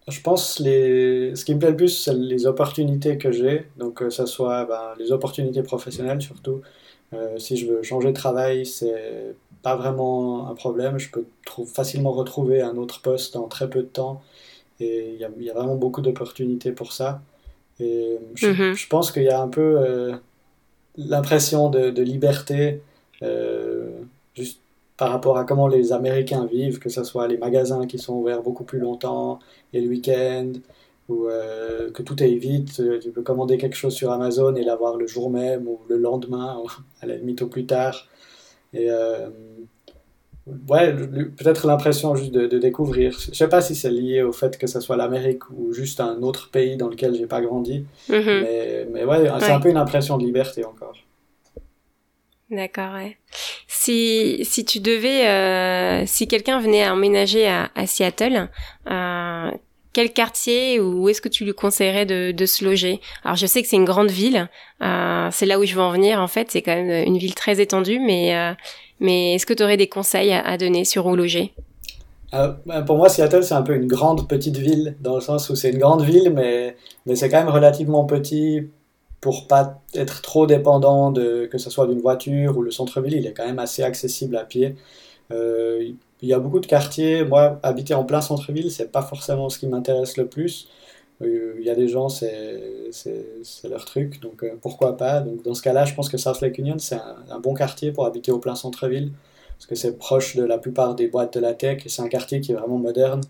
[0.09, 3.67] Je pense les ce qui me plaît le plus, c'est les opportunités que j'ai.
[3.77, 6.61] Donc, que ce soit ben, les opportunités professionnelles surtout.
[7.13, 10.99] Euh, si je veux changer de travail, c'est pas vraiment un problème.
[10.99, 11.25] Je peux
[11.67, 14.23] facilement retrouver un autre poste en très peu de temps.
[14.81, 17.23] Et il y a, vraiment beaucoup d'opportunités pour ça.
[17.81, 18.75] Et je, mhm.
[18.75, 20.17] je pense qu'il y a un peu euh,
[20.97, 22.81] l'impression de, de, liberté,
[23.23, 23.91] euh,
[24.35, 24.61] juste
[24.97, 28.43] par rapport à comment les Américains vivent, que ce soit les magasins qui sont ouverts
[28.43, 29.41] beaucoup plus longtemps,
[29.75, 30.53] et le week-end,
[31.09, 32.83] ou euh, que tout est vite.
[33.01, 36.59] Tu peux commander quelque chose sur Amazon et l'avoir le jour même, ou le lendemain,
[36.65, 36.69] ou
[37.03, 38.09] à la limite au plus tard.
[38.73, 38.91] Et
[40.69, 43.17] ouais, peut-être l'impression juste de, découvrir.
[43.19, 46.23] Je sais pas si c'est lié au fait que ce soit l'Amérique ou juste un
[46.23, 47.85] autre pays dans lequel j'ai pas grandi.
[48.09, 48.41] Mm-hmm.
[48.43, 50.95] mais, mais, ouais, c'est un peu une impression de liberté encore.
[52.51, 53.17] D'accord, ouais.
[53.67, 58.49] Si, si tu devais, euh, si quelqu'un venait à emménager à, à Seattle,
[58.89, 59.51] euh,
[59.93, 63.01] quel quartier ou où est-ce que tu lui conseillerais de, de se loger?
[63.25, 64.49] Alors je sais que c'est une grande ville,
[64.81, 67.35] euh, c'est là où je veux en venir en fait, c'est quand même une ville
[67.35, 68.55] très étendue, mais
[69.01, 71.53] mais est-ce que tu aurais des conseils à, donner sur où loger?
[72.35, 75.49] Euh, ben, pour moi, Seattle, c'est un peu une grande petite ville, dans le sens
[75.49, 78.69] où c'est une grande ville, mais, mais c'est quand même relativement petit
[79.21, 83.27] pour pas être trop dépendant de que ce soit d'une voiture ou le centre-ville, il
[83.27, 84.77] est quand même assez accessible à pied.
[85.33, 85.91] Euh,
[86.23, 87.25] il y a beaucoup de quartiers.
[87.25, 90.69] Moi, habiter en plein centre-ville, c'est pas forcément ce qui m'intéresse le plus.
[91.23, 92.61] Euh, il y a des gens, c'est
[93.65, 95.21] leur truc, donc euh, pourquoi pas?
[95.21, 96.97] Donc dans ce cas-là, je pense que South Lake Union, c'est
[97.31, 99.13] un, bon quartier pour habiter au plein centre-ville,
[99.57, 102.09] parce que c'est proche de la plupart des boîtes de la tech, et c'est un
[102.09, 103.23] quartier qui est vraiment moderne.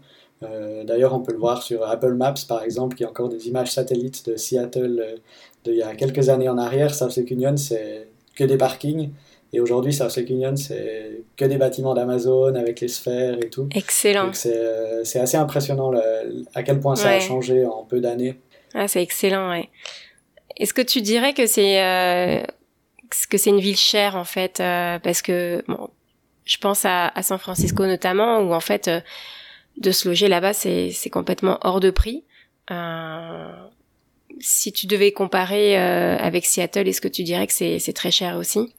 [0.85, 3.73] D'ailleurs, on peut le voir sur Apple Maps, par exemple, qui a encore des images
[3.73, 5.19] satellites de Seattle
[5.65, 6.95] d'il y a quelques années en arrière.
[6.95, 9.11] South Lake Union, c'est que des parkings.
[9.53, 13.69] Et aujourd'hui, South Lake Union, c'est que des bâtiments d'Amazon avec les sphères et tout.
[13.75, 14.33] Excellent.
[14.33, 15.93] C'est assez impressionnant
[16.55, 18.41] à quel point ça a changé en peu d'années.
[18.75, 19.71] Ah, c'est excellent, ouais.
[20.57, 22.43] Est-ce que tu dirais que c'est euh,
[23.31, 25.91] que c'est une ville chère en fait euh, parce que bon,
[26.45, 29.01] je pense à, à, San Francisco notamment où en fait euh,
[29.77, 32.25] de se loger là-bas c'est complètement hors de prix.
[34.41, 38.75] Si tu devais comparer avec Seattle, est-ce que tu dirais que c'est très cher aussi?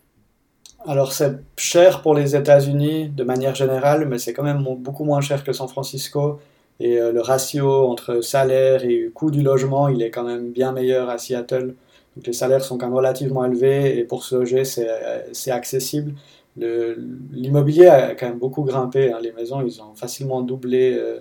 [0.87, 5.21] Alors c'est cher pour les États-Unis de manière générale, mais c'est quand même beaucoup moins
[5.21, 6.39] cher que San Francisco.
[6.79, 11.09] Et le ratio entre salaire et coût du logement, il est quand même bien meilleur
[11.09, 11.75] à Seattle.
[12.15, 16.13] Donc les salaires sont quand même relativement élevés et pour se loger, c'est accessible.
[16.55, 19.11] L'immobilier a quand même beaucoup grimpé.
[19.11, 19.19] Hein.
[19.21, 21.19] Les maisons, ils ont facilement doublé euh,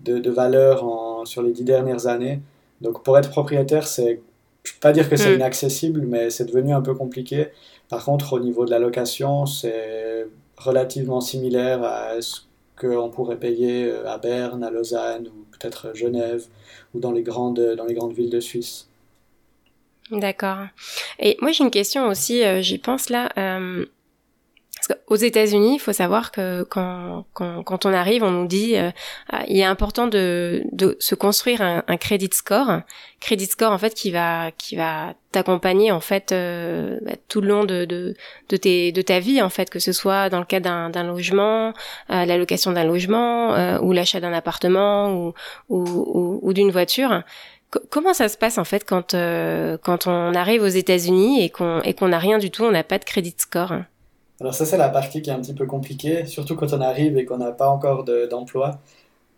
[0.00, 0.84] de, valeur
[1.24, 2.40] sur les dix dernières années.
[2.82, 4.20] Donc pour être propriétaire, c'est,
[4.66, 5.36] je ne peux pas dire que c'est mm.
[5.36, 7.48] inaccessible, mais c'est devenu un peu compliqué.
[7.88, 10.26] Par contre, au niveau de la location, c'est
[10.56, 12.40] relativement similaire à ce
[12.78, 16.44] qu'on pourrait payer euh, à Berne, à Lausanne ou peut-être Genève
[16.94, 18.88] ou dans les grandes, dans les grandes villes de Suisse.
[20.10, 20.66] D'accord.
[21.18, 23.30] Et moi j'ai une question aussi, euh, j'y pense là.
[23.38, 23.86] Euh,
[24.86, 28.76] parce qu'aux États-Unis, il faut savoir que quand, quand, quand, on arrive, on nous dit
[28.76, 28.90] euh,
[29.30, 32.82] ah, il est important de, de se construire un, un credit score,
[33.20, 37.48] credit score en fait qui va qui va t'accompagner en fait euh, bah, tout le
[37.48, 38.14] long de, de,
[38.48, 41.72] de, tes, de ta vie en fait, que ce soit dans le cas d'un, logement,
[42.10, 45.34] euh, la d'un logement ou l'achat d'un appartement ou,
[45.68, 47.22] ou, ou, d'une voiture.
[47.90, 51.80] Comment ça se passe en fait quand euh, quand on arrive aux États-Unis et qu'on
[51.82, 53.72] et qu'on n'a rien du tout, on n'a pas de crédit score?
[54.40, 57.16] Alors ça c'est la partie qui est un petit peu compliquée, surtout quand on arrive
[57.16, 58.78] et qu'on n'a pas encore d'emploi,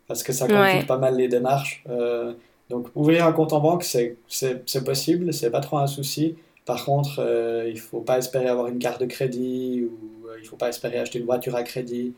[0.07, 1.83] parce que ça complique pas mal les démarches.
[1.89, 2.33] Euh,
[2.69, 6.35] donc ouvrir un compte en banque c'est c'est possible, c'est pas trop un souci.
[6.65, 10.45] Par contre, euh, il faut pas espérer avoir une carte de crédit ou euh, il
[10.47, 12.13] faut pas espérer acheter une voiture à crédit.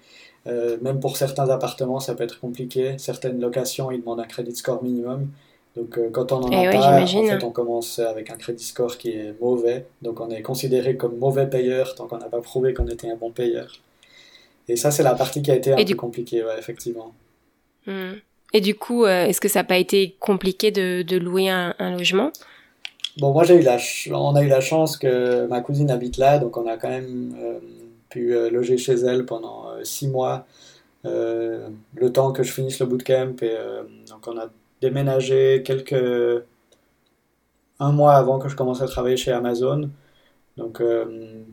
[0.46, 2.98] même pour certains appartements, ça peut être compliqué.
[2.98, 5.30] Certaines locations, ils demandent un crédit score minimum.
[5.76, 8.98] Donc euh, quand on n'en a pas, en fait, on commence avec un crédit score
[8.98, 9.86] qui est mauvais.
[10.02, 13.16] Donc on est considéré comme mauvais payeur tant qu'on n'a pas prouvé qu'on était un
[13.16, 13.72] bon payeur.
[14.68, 17.14] Et ça, c'est la partie qui a été un peu compliquée, ouais, effectivement.
[17.88, 18.14] Hmm.
[18.54, 21.74] Et du coup, euh, est-ce que ça n'a pas été compliqué de, de louer un,
[21.80, 22.32] un, logement?
[23.18, 23.78] Bon, moi, j'ai eu la
[24.12, 27.36] on a eu la chance que ma cousine habite là, donc on a quand même
[27.42, 27.60] euh,
[28.10, 30.46] pu loger chez elle pendant six mois,
[31.04, 33.36] le temps que je finisse le bootcamp.
[33.42, 33.56] Et
[34.10, 34.50] donc on a
[34.82, 36.44] déménagé quelques
[37.80, 39.90] un mois avant que je commence à travailler chez Amazon.
[40.58, 41.44] Donc euh,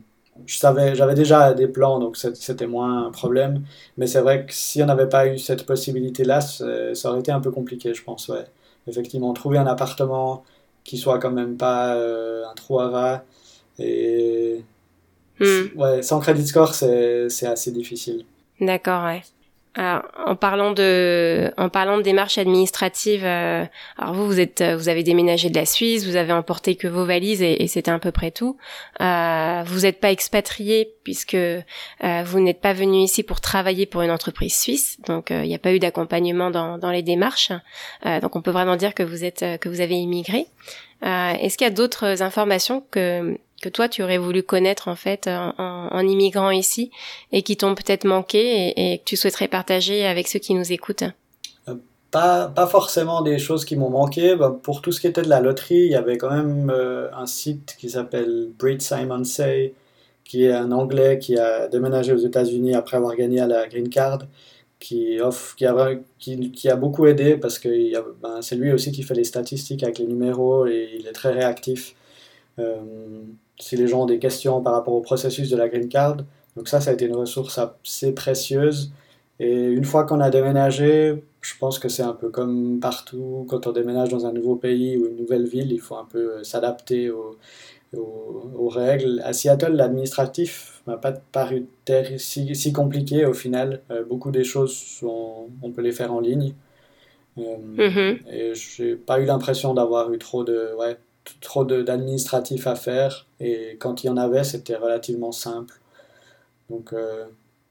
[0.45, 3.63] je savais, j'avais déjà des plans, donc c'était moins un problème.
[3.97, 7.41] Mais c'est vrai que si on n'avait pas eu cette possibilité-là, ça aurait été un
[7.41, 8.27] peu compliqué, je pense.
[8.29, 8.45] Ouais.
[8.87, 10.43] Effectivement, trouver un appartement
[10.83, 13.21] qui soit quand même pas euh, un trou à ras
[13.77, 14.63] et
[15.39, 15.77] hmm.
[15.77, 18.25] ouais, sans crédit score, c'est assez difficile.
[18.59, 19.21] D'accord, ouais.
[19.75, 23.65] Alors, en parlant de, en parlant de démarches administratives, euh,
[23.97, 27.05] alors vous, vous êtes, vous avez déménagé de la Suisse, vous avez emporté que vos
[27.05, 28.57] valises et, c'était à peu près tout.
[28.99, 31.61] Euh, vous n'êtes pas expatrié puisque euh,
[32.25, 35.59] vous n'êtes pas venu ici pour travailler pour une entreprise suisse, donc il n'y a
[35.59, 37.51] pas eu d'accompagnement dans, dans les démarches.
[38.21, 40.47] donc on peut vraiment dire que vous êtes, que vous avez immigré.
[41.03, 45.27] Est-ce qu'il y a d'autres informations que que toi tu aurais voulu connaître en fait
[45.27, 46.91] en, immigrant ici
[47.31, 51.03] et qui t'ont peut-être manqué et, que tu souhaiterais partager avec ceux qui nous écoutent?
[51.67, 51.75] Euh,
[52.11, 54.35] pas, pas forcément des choses qui m'ont manqué.
[54.35, 57.09] Bah, pour tout ce qui était de la loterie, il y avait quand même euh,
[57.13, 59.73] un site qui s'appelle Breed Simon Say,
[60.23, 63.89] qui est un Anglais qui a déménagé aux États-Unis après avoir gagné à la Green
[63.89, 64.19] Card,
[64.79, 67.69] qui, offre, qui, a, qui a beaucoup aidé parce que
[68.21, 71.31] ben, c'est lui aussi qui fait les statistiques avec les numéros et il est très
[71.31, 71.95] réactif.
[72.59, 72.75] Euh,
[73.59, 76.17] si les gens ont des questions par rapport au processus de la green card.
[76.55, 78.91] Donc ça, ça a été une ressource assez précieuse.
[79.39, 83.67] Et une fois qu'on a déménagé, je pense que c'est un peu comme partout, quand
[83.67, 86.43] on déménage dans un nouveau pays ou une nouvelle ville, il faut un peu euh,
[86.43, 87.37] s'adapter aux,
[87.95, 89.21] aux, règles.
[89.23, 91.67] À Seattle, l'administratif m'a pas paru
[92.17, 93.81] si, si, compliqué au final.
[93.91, 96.53] Euh, beaucoup des choses, sont, on peut les faire en ligne.
[97.37, 98.29] Euh, mm-hmm.
[98.31, 100.71] Et j'ai pas eu l'impression d'avoir eu trop de...
[100.77, 100.97] Ouais,
[101.41, 105.73] trop d'administratifs à faire et quand il y en avait, c'était relativement simple.
[106.69, 107.25] Donc euh,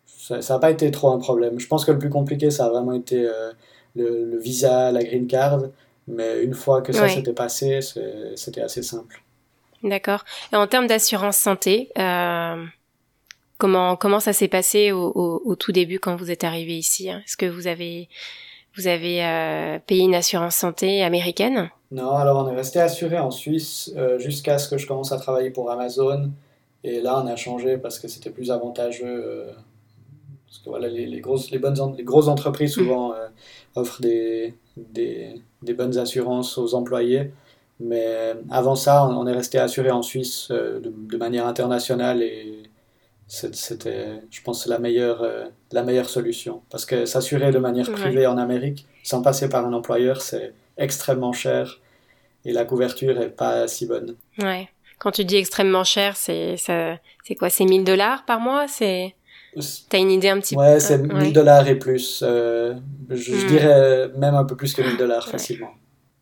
[0.06, 1.58] ça n'a pas été trop un problème.
[1.58, 3.52] Je pense que le plus compliqué, ça a vraiment été euh,
[3.96, 5.60] le, visa, la green card,
[6.06, 7.80] mais une fois que ça s'était passé,
[8.36, 9.22] c'était assez simple.
[9.82, 10.24] D'accord.
[10.52, 12.64] Et en termes d'assurance santé, euh,
[13.58, 15.12] comment, comment ça s'est passé au,
[15.44, 18.08] au, tout début quand vous êtes arrivé ici Est-ce que vous avez
[18.78, 21.70] Vous avez payé une assurance santé américaine?
[21.90, 25.50] Non, alors on est resté assuré en Suisse jusqu'à ce que je commence à travailler
[25.50, 26.30] pour Amazon.
[26.84, 29.46] Et là, on a changé parce que c'était plus avantageux.
[30.46, 32.80] parce que voilà, les, les, grosses, les, bonnes, les grosses entreprises mmh.
[32.80, 33.14] souvent
[33.74, 37.32] offrent des, des, des, bonnes assurances aux employés.
[37.80, 42.62] Mais avant ça, on, est resté assuré en Suisse de, de, manière internationale et
[43.28, 46.62] c'était, je pense, la meilleure, euh, la meilleure solution.
[46.70, 51.32] Parce que s'assurer de manière privée en Amérique, sans passer par un employeur, c'est extrêmement
[51.32, 51.80] cher
[52.44, 54.16] et la couverture est pas si bonne.
[54.38, 54.68] Ouais.
[54.98, 57.50] Quand tu dis extrêmement cher, c'est c'est quoi?
[57.50, 58.66] C'est 1000 dollars par mois?
[58.66, 59.14] C'est
[59.88, 60.60] T'as une idée un petit peu?
[60.60, 62.22] Ouais, c'est 1000 dollars et plus.
[62.26, 62.74] Euh,
[63.10, 63.46] je, hmm.
[63.46, 65.70] dirais même un peu plus que 1000 dollars facilement.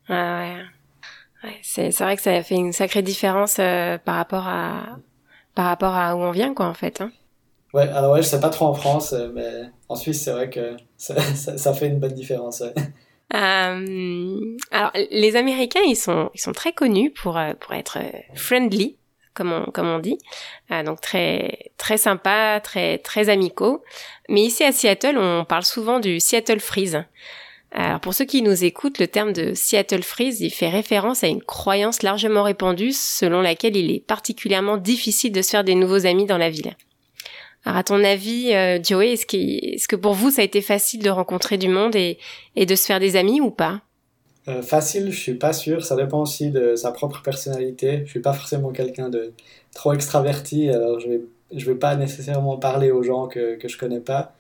[0.08, 1.48] Ah ouais.
[1.48, 4.98] ouais c'est vrai que ça fait une sacrée différence euh, par rapport à
[5.56, 7.00] par rapport à où on vient, quoi, en fait.
[7.00, 7.10] Hein.
[7.74, 9.50] Ouais, alors ouais, je sais pas trop en France, euh, mais
[9.88, 12.62] en Suisse, c'est vrai que ça, ça, fait une bonne différence.
[13.34, 17.98] Euh, alors, les Américains, ils sont, ils sont très connus pour, euh, pour être
[18.34, 18.98] friendly,
[19.34, 20.16] comme on, comme on dit.
[20.84, 23.82] donc, très, très sympa, très, très amicaux.
[24.28, 27.02] Mais ici, à Seattle, on parle souvent du Seattle Freeze.
[27.78, 31.26] Alors pour ceux qui nous écoutent, le terme de Seattle Freeze, il fait référence à
[31.26, 36.06] une croyance largement répandue selon laquelle il est particulièrement difficile de se faire des nouveaux
[36.06, 36.74] amis dans la ville.
[37.66, 40.62] Alors à ton avis, euh, Joey, est-ce que, est que pour vous ça a été
[40.62, 42.16] facile de rencontrer du monde et,
[42.54, 43.82] et de se faire des amis ou pas?
[44.48, 45.84] Euh, Facile, je suis pas sûr.
[45.84, 48.02] Ça dépend aussi de sa propre personnalité.
[48.06, 49.34] Je suis pas forcément quelqu'un de
[49.74, 51.20] trop extraverti, alors je vais
[51.54, 54.34] je vais pas nécessairement parler aux gens que que je connais pas.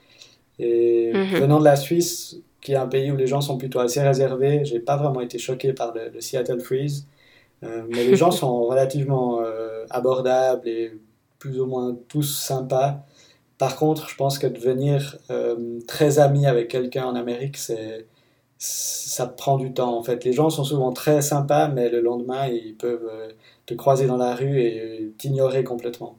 [0.58, 1.40] Et mhm.
[1.40, 4.64] venant de la Suisse, qui est un pays où les gens sont plutôt assez réservés.
[4.64, 7.06] J'ai pas vraiment été choqué par le, Seattle Freeze,
[7.62, 10.92] euh, mais les gens sont relativement euh, abordables et
[11.38, 13.04] plus ou moins tous sympas.
[13.56, 18.06] Par contre, je pense que devenir euh, très ami avec quelqu'un en Amérique, c'est
[18.58, 20.24] ça prend du temps en fait.
[20.24, 23.08] Les gens sont souvent très sympas, mais le lendemain, ils peuvent
[23.66, 26.16] te croiser dans la rue et t'ignorer complètement.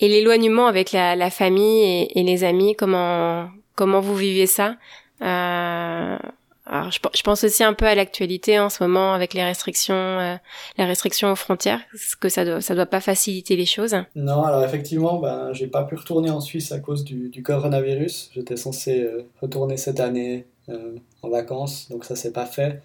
[0.00, 4.76] Et l'éloignement avec la, la famille et, et, les amis, comment, comment vous vivez ça?
[5.22, 6.18] Euh,
[6.66, 10.36] alors je, pense aussi un peu à l'actualité en ce moment avec les restrictions, euh,
[10.78, 13.94] aux frontières, ce que ça doit, doit pas faciliter les choses.
[14.16, 18.30] Non, alors effectivement, ben j'ai pas pu retourner en Suisse à cause du, coronavirus.
[18.34, 22.80] J'étais censé euh, retourner cette année euh, en vacances, donc ça s'est pas fait.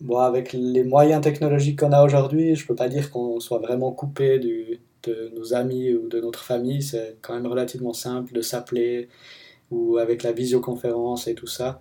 [0.00, 3.90] Bon, avec les moyens technologiques qu'on a aujourd'hui, je peux pas dire qu'on soit vraiment
[3.90, 6.82] coupé de nos amis ou de notre famille.
[6.82, 9.08] C'est quand même relativement simple de s'appeler
[9.70, 11.80] ou avec la visioconférence et tout ça.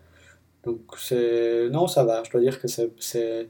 [0.66, 2.24] Donc c'est non, ça va.
[2.24, 3.50] Je dois dire que c'est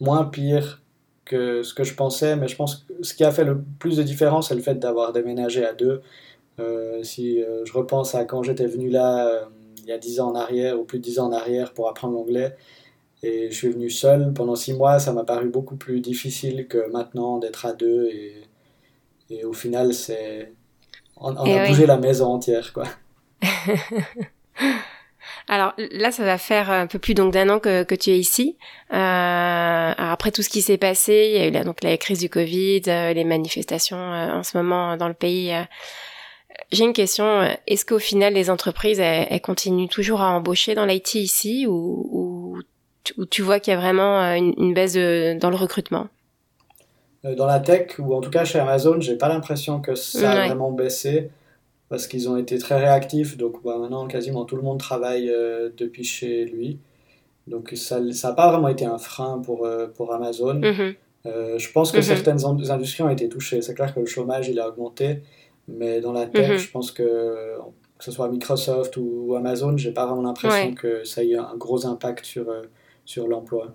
[0.00, 0.82] moins pire
[1.24, 3.96] que ce que je pensais, mais je pense que ce qui a fait le plus
[3.96, 6.02] de différence, c'est le fait d'avoir déménagé à deux.
[6.58, 9.44] Euh, si euh, je repense à quand j'étais venu là euh,
[9.82, 11.88] il y a dix ans en arrière, ou plus de dix ans en arrière, pour
[11.88, 12.56] apprendre l'anglais,
[13.22, 16.90] et je suis venu seul pendant six mois, ça m'a paru beaucoup plus difficile que
[16.90, 18.34] maintenant d'être à deux, et,
[19.30, 20.52] et au final, c'est
[21.16, 22.84] on, a bougé la maison entière, quoi.
[25.48, 28.18] Alors là, ça va faire un peu plus donc d'un an que, que tu es
[28.18, 28.56] ici.
[28.92, 32.18] Euh, après tout ce qui s'est passé, il y a eu la, donc la crise
[32.18, 35.52] du Covid, euh, les manifestations euh, en ce moment dans le pays.
[36.70, 37.48] J'ai une question.
[37.66, 42.58] Est-ce qu'au final, les entreprises, elles, continuent toujours à embaucher dans l'IT ici ou,
[43.16, 46.08] ou, tu vois qu'il y a vraiment une, une baisse dans le recrutement?
[47.24, 50.46] Dans la tech, ou en tout cas chez Amazon, j'ai pas l'impression que ça a
[50.46, 51.30] vraiment baissé
[51.88, 53.36] parce qu'ils ont été très réactifs.
[53.36, 56.78] Donc bah, maintenant, quasiment tout le monde travaille euh, depuis chez lui.
[57.46, 60.54] Donc ça n'a pas vraiment été un frein pour, euh, pour Amazon.
[60.54, 60.94] Mhm.
[61.26, 62.02] Euh, je pense que mhm.
[62.02, 63.62] certaines industries ont été touchées.
[63.62, 65.22] C'est clair que le chômage, il a augmenté.
[65.66, 66.58] Mais dans la tech, mhm.
[66.58, 67.56] je pense que,
[67.98, 71.86] que ce soit Microsoft ou, Amazon, j'ai pas vraiment l'impression que ça ait un gros
[71.86, 72.46] impact sur,
[73.04, 73.74] sur l'emploi.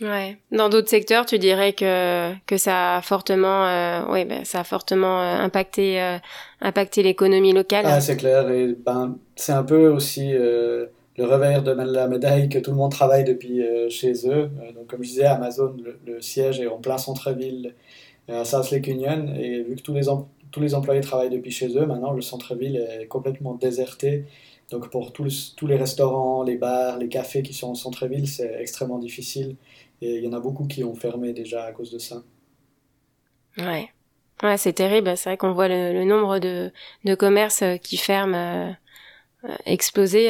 [0.00, 0.38] Ouais.
[0.50, 4.64] Dans d'autres secteurs, tu dirais que que ça a fortement, euh, ouais, ben, ça a
[4.64, 6.18] fortement euh, impacté euh,
[6.60, 7.84] impacté l'économie locale.
[7.88, 8.50] Ah, c'est clair.
[8.50, 12.76] Et ben, c'est un peu aussi euh, le revers de la médaille que tout le
[12.76, 14.50] monde travaille depuis chez eux.
[14.74, 17.74] donc, comme je disais, Amazon, le, siège est en plein centre-ville
[18.28, 20.08] à South Lake Union, et vu que tous les
[20.50, 24.24] tous les employés travaillent depuis chez eux, maintenant le centre-ville est complètement déserté.
[24.70, 28.56] Donc pour tous, tous les restaurants, les bars, les cafés qui sont en centre-ville, c'est
[28.60, 29.56] extrêmement difficile.
[30.00, 32.22] Et il y en a beaucoup qui ont fermé déjà à cause de ça.
[33.58, 33.90] Ouais.
[34.42, 35.16] Ouais, c'est terrible.
[35.16, 36.72] C'est vrai qu'on voit le, nombre de,
[37.04, 38.72] de commerces euh, qui ferment euh,
[39.48, 40.28] euh, exploser.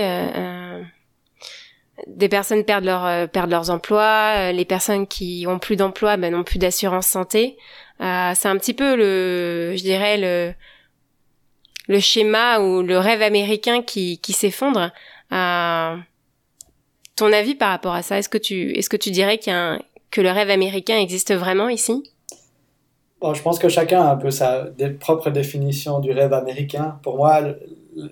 [2.07, 4.53] des personnes perdent leur perdent leurs emplois.
[4.53, 7.57] les personnes qui ont plus d'emploi ben, n'ont plus d'assurance santé.
[8.01, 10.55] c'est un petit peu le, je dirais le
[11.87, 14.91] le schéma ou le rêve américain qui qui s'effondre.
[17.17, 19.57] Ton avis par rapport à ça, est-ce que tu, est-ce que tu dirais qu'il y
[19.57, 19.79] a
[20.11, 22.03] que le rêve américain existe vraiment ici?
[23.21, 24.67] Bon, Je pense que chacun a un peu sa
[25.01, 26.99] propre définition du rêve américain.
[27.03, 27.41] Pour moi,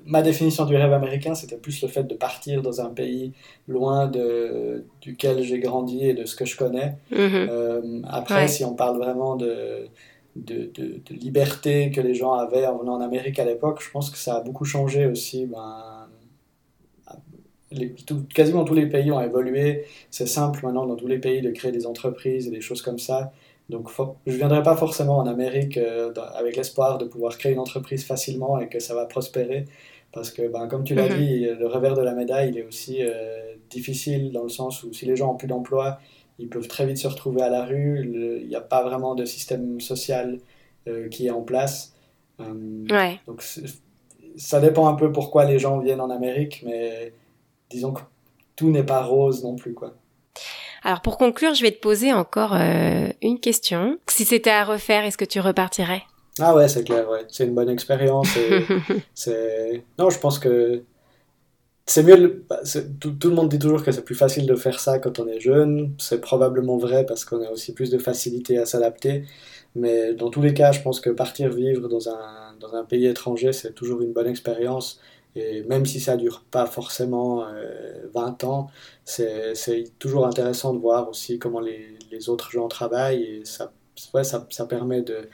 [0.07, 3.33] ma définition du rêve américain, c'était plus le fait de partir dans un pays
[3.69, 6.97] loin de, duquel j'ai grandi et de ce que je connais.
[7.13, 7.49] Mm-hmm.
[7.51, 9.89] Euh, après, si on parle vraiment de,
[10.37, 14.11] de, de, liberté que les gens avaient en venant en Amérique à l'époque, je pense
[14.11, 15.47] que ça a beaucoup changé aussi.
[15.47, 15.92] Ben,
[18.35, 19.85] quasiment tous les pays ont évolué.
[20.11, 22.99] C'est simple maintenant dans tous les pays de créer des entreprises et des choses comme
[22.99, 23.33] ça.
[23.69, 23.91] Donc
[24.27, 28.05] je ne viendrai pas forcément en Amérique euh, avec l'espoir de pouvoir créer une entreprise
[28.05, 29.65] facilement et que ça va prospérer.
[30.13, 31.19] Parce que, ben, comme tu l'as mhm.
[31.19, 34.93] dit, le revers de la médaille, il est aussi euh, difficile dans le sens où
[34.93, 35.99] si les gens n'ont plus d'emploi,
[36.39, 38.03] ils peuvent très vite se retrouver à la rue.
[38.43, 40.39] Il n'y a pas vraiment de système social
[40.87, 41.95] euh, qui est en place.
[42.39, 43.21] ouais.
[43.27, 43.43] Donc
[44.37, 47.13] ça dépend un peu pourquoi les gens viennent en Amérique, mais
[47.73, 48.03] disons que
[48.57, 49.95] tout n'est pas rose non plus, quoi.
[50.85, 53.99] Alors pour conclure, je vais te poser encore euh, une question.
[54.09, 56.03] Si c'était à refaire, est-ce que tu repartirais?
[56.41, 57.25] Ah ouais, c'est clair, ouais.
[57.29, 58.29] C'est une bonne expérience.
[59.15, 59.85] c'est...
[59.99, 60.83] Non, je pense que
[61.87, 62.45] c'est mieux.
[62.49, 62.61] Bah,
[63.01, 65.29] tout, tout, le monde dit toujours que c'est plus facile de faire ça quand on
[65.29, 65.95] est jeune.
[65.99, 69.25] C'est probablement vrai parce qu'on a aussi plus de facilité à s'adapter.
[69.75, 73.07] Mais dans tous les cas, je pense que partir vivre dans un, dans un pays
[73.07, 75.01] étranger, c'est toujours une bonne expérience.
[75.35, 77.47] Et même si ça dure pas forcément
[78.15, 78.71] 20 euh, ans,
[79.05, 83.73] c'est toujours intéressant de voir aussi comment les, les autres gens travaillent et ça,
[84.13, 85.29] ouais, ça, ça permet de,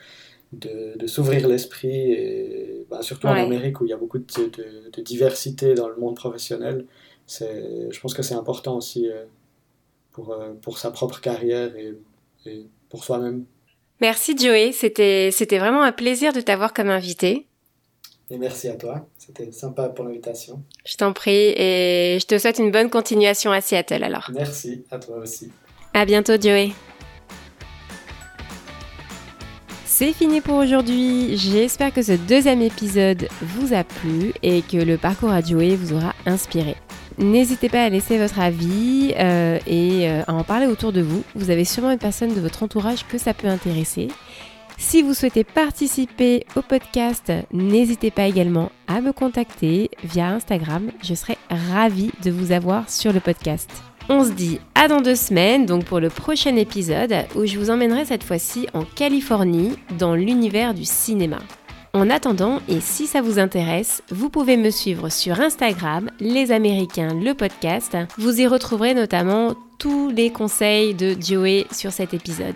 [0.53, 4.25] de, de s'ouvrir l'esprit et bah, surtout en Amérique où il y a beaucoup de,
[4.25, 6.85] de, diversité dans le monde professionnel.
[7.27, 9.25] Je pense que c'est important aussi euh,
[10.11, 11.93] pour, euh, pour sa propre carrière et,
[12.45, 13.45] et pour soi-même.
[14.01, 17.48] Merci Joey, c'était vraiment un plaisir de t'avoir comme invité.
[18.31, 19.07] Et merci à toi.
[19.17, 20.61] C'était sympa pour l'invitation.
[20.85, 24.29] Je t'en prie et je te souhaite une bonne continuation à Seattle alors.
[24.33, 25.51] Merci, à toi aussi.
[25.93, 26.69] À bientôt, Joey.
[29.85, 31.35] C'est fini pour aujourd'hui.
[31.35, 35.93] J'espère que ce deuxième épisode vous a plu et que le parcours à Joey vous
[35.93, 36.75] aura inspiré.
[37.17, 41.23] N'hésitez pas à laisser votre avis euh, et euh, à en parler autour de vous.
[41.35, 44.07] Vous avez sûrement une personne de votre entourage que ça peut intéresser.
[44.81, 50.89] Si vous souhaitez participer au podcast, n'hésitez pas également à me contacter via Instagram.
[51.03, 53.69] Je serai ravie de vous avoir sur le podcast.
[54.07, 57.69] On se dit à dans deux semaines, donc pour le prochain épisode, où je vous
[57.69, 61.39] emmènerai cette fois-ci en Californie, dans l'univers du cinéma.
[61.93, 67.13] En attendant, et si ça vous intéresse, vous pouvez me suivre sur Instagram, Les Américains,
[67.13, 67.97] le podcast.
[68.17, 72.55] Vous y retrouverez notamment tous les conseils de Joey sur cet épisode.